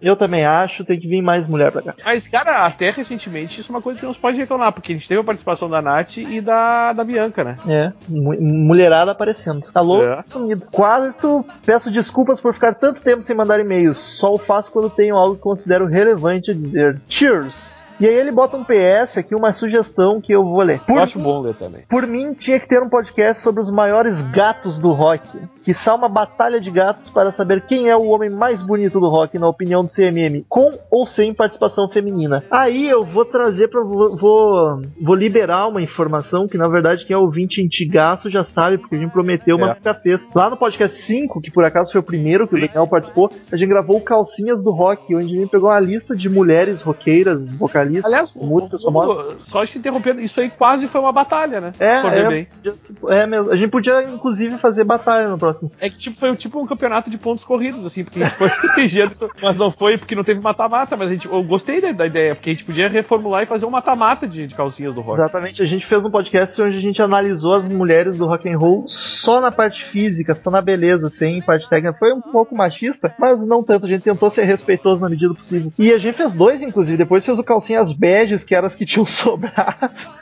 [0.00, 1.94] Eu também acho, tem que vir mais mulher pra cá.
[2.04, 4.96] Mas, cara, até recentemente isso é uma coisa que não se pode reclamar, porque a
[4.96, 7.56] gente teve a participação da Nath e da, da Bianca, né?
[7.68, 9.70] É, mu- mulherada aparecendo.
[9.72, 10.22] Tá louco, É.
[10.22, 10.62] sumido.
[10.70, 13.96] Quarto, peço desculpas por ficar tanto tempo sem mandar e-mails.
[13.96, 17.00] Só o faço quando tenho algo que considero relevante a dizer.
[17.08, 17.91] Cheers!
[18.00, 20.80] E aí ele bota um PS aqui, uma sugestão que eu vou ler.
[20.80, 21.82] Eu Por, acho bom ler também.
[21.88, 25.28] por mim, tinha que ter um podcast sobre os maiores gatos do rock.
[25.64, 29.38] Que uma batalha de gatos para saber quem é o homem mais bonito do rock,
[29.38, 32.42] na opinião do CMM, com ou sem participação feminina.
[32.50, 37.18] Aí eu vou trazer para vou, vou, liberar uma informação que na verdade quem é
[37.18, 39.74] ouvinte antigaço já sabe, porque a gente prometeu, mas É.
[40.34, 43.56] Lá no podcast 5, que por acaso foi o primeiro que o Daniel participou, a
[43.56, 47.81] gente gravou Calcinhas do Rock, onde a gente pegou uma lista de mulheres roqueiras, vocalistas
[47.82, 48.08] vocalista.
[48.08, 49.36] Aliás, famosa.
[49.36, 51.72] o- só te interrompendo, isso aí quase foi uma batalha, né?
[51.78, 51.86] É,
[52.18, 52.48] é, bem.
[53.08, 53.50] é mesmo.
[53.50, 55.70] A gente podia, inclusive, fazer batalha no próximo.
[55.80, 58.48] É que tipo, foi tipo um campeonato de pontos corridos, assim, porque a gente foi
[58.84, 62.06] isso, mas não foi porque não teve mata-mata, mas a gente, eu gostei da, da
[62.06, 65.18] ideia, porque a gente podia reformular e fazer um mata-mata de, de calcinhas do rock.
[65.20, 68.58] Exatamente, a gente fez um podcast onde a gente analisou as mulheres do rock and
[68.58, 71.96] roll só na parte física, só na beleza, sem parte técnica.
[71.98, 73.86] Foi um pouco machista, mas não tanto.
[73.86, 75.72] A gente tentou ser respeitoso na medida do possível.
[75.78, 76.96] E a gente fez dois, inclusive.
[76.96, 80.21] Depois fez o calcinhas beges, que eram as que tinham sobrado.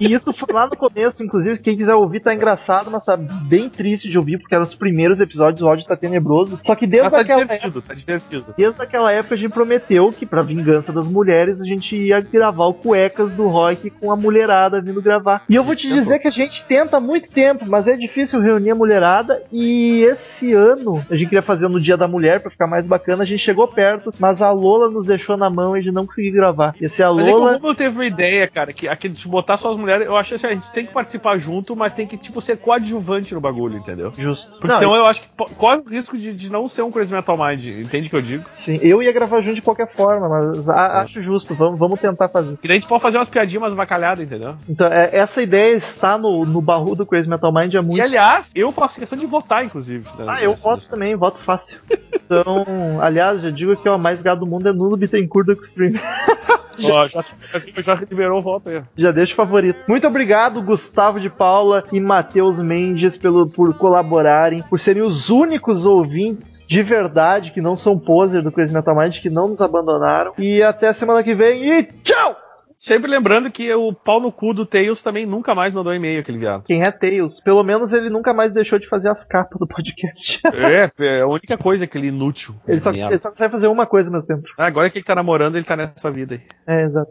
[0.00, 3.68] E isso foi lá no começo, inclusive, quem quiser ouvir tá engraçado, mas tá bem
[3.68, 6.58] triste de ouvir, porque eram os primeiros episódios, o áudio tá tenebroso.
[6.62, 8.54] Só que desde tá aquela divertido, tá divertido.
[8.56, 12.66] Desde aquela época a gente prometeu que, pra vingança das mulheres, a gente ia gravar
[12.66, 15.42] o Cuecas do Rock com a mulherada vindo gravar.
[15.48, 18.40] E eu vou te dizer que a gente tenta há muito tempo, mas é difícil
[18.40, 19.42] reunir a mulherada.
[19.52, 23.22] E esse ano, a gente queria fazer no Dia da Mulher pra ficar mais bacana.
[23.22, 26.06] A gente chegou perto, mas a Lola nos deixou na mão e a gente não
[26.06, 26.74] conseguiu gravar.
[26.80, 27.52] Ia ser a Mas é que o Lola.
[27.54, 30.46] Romulo teve uma ideia, cara, que aqui de botar só as mulheres, eu acho assim,
[30.46, 34.12] a gente tem que participar junto, mas tem que, tipo, ser coadjuvante no bagulho, entendeu?
[34.16, 34.50] Justo.
[34.52, 37.12] Porque Não, senão eu acho que corre o risco de, de não ser um Crazy
[37.12, 38.44] Metal Mind, entende o que eu digo?
[38.52, 41.54] Sim, eu ia gravar junto de qualquer forma, mas a- acho justo.
[41.54, 42.58] Vamos, vamos tentar fazer.
[42.62, 44.56] E daí a gente pode fazer umas piadinhas, umas bacalhadas, entendeu?
[44.68, 48.00] Então, é, essa ideia está no, no baú do Crazy Metal Mind há muito E
[48.00, 50.04] aliás, eu faço questão de votar, inclusive.
[50.18, 51.78] né, Ah, eu nesse- voto também, voto fácil.
[52.12, 55.98] Então, aliás, já digo que o mais gado do mundo é Nuno Bittencourt do Extreme.
[56.84, 57.24] Ó, já,
[57.78, 58.82] já liberou o voto aí.
[58.96, 59.78] Já deixo favorito.
[59.86, 65.86] Muito obrigado, Gustavo de Paula e Matheus Mendes, pelo, por colaborarem, por serem os únicos
[65.86, 70.32] ouvintes de verdade que não são poser do Crazy Metal Mind, que não nos abandonaram.
[70.38, 72.36] E até semana que vem e tchau!
[72.78, 76.38] Sempre lembrando que o pau no cu do Tails também nunca mais mandou e-mail, aquele
[76.38, 76.62] viado.
[76.62, 77.40] Quem é Tails?
[77.40, 80.40] Pelo menos ele nunca mais deixou de fazer as capas do podcast.
[80.68, 82.54] É, é a única coisa, aquele inútil.
[82.68, 84.42] ele, só, ele só consegue fazer uma coisa ao mesmo tempo.
[84.56, 86.40] Ah, Agora que ele tá namorando, ele tá nessa vida aí.
[86.66, 87.10] É, exato.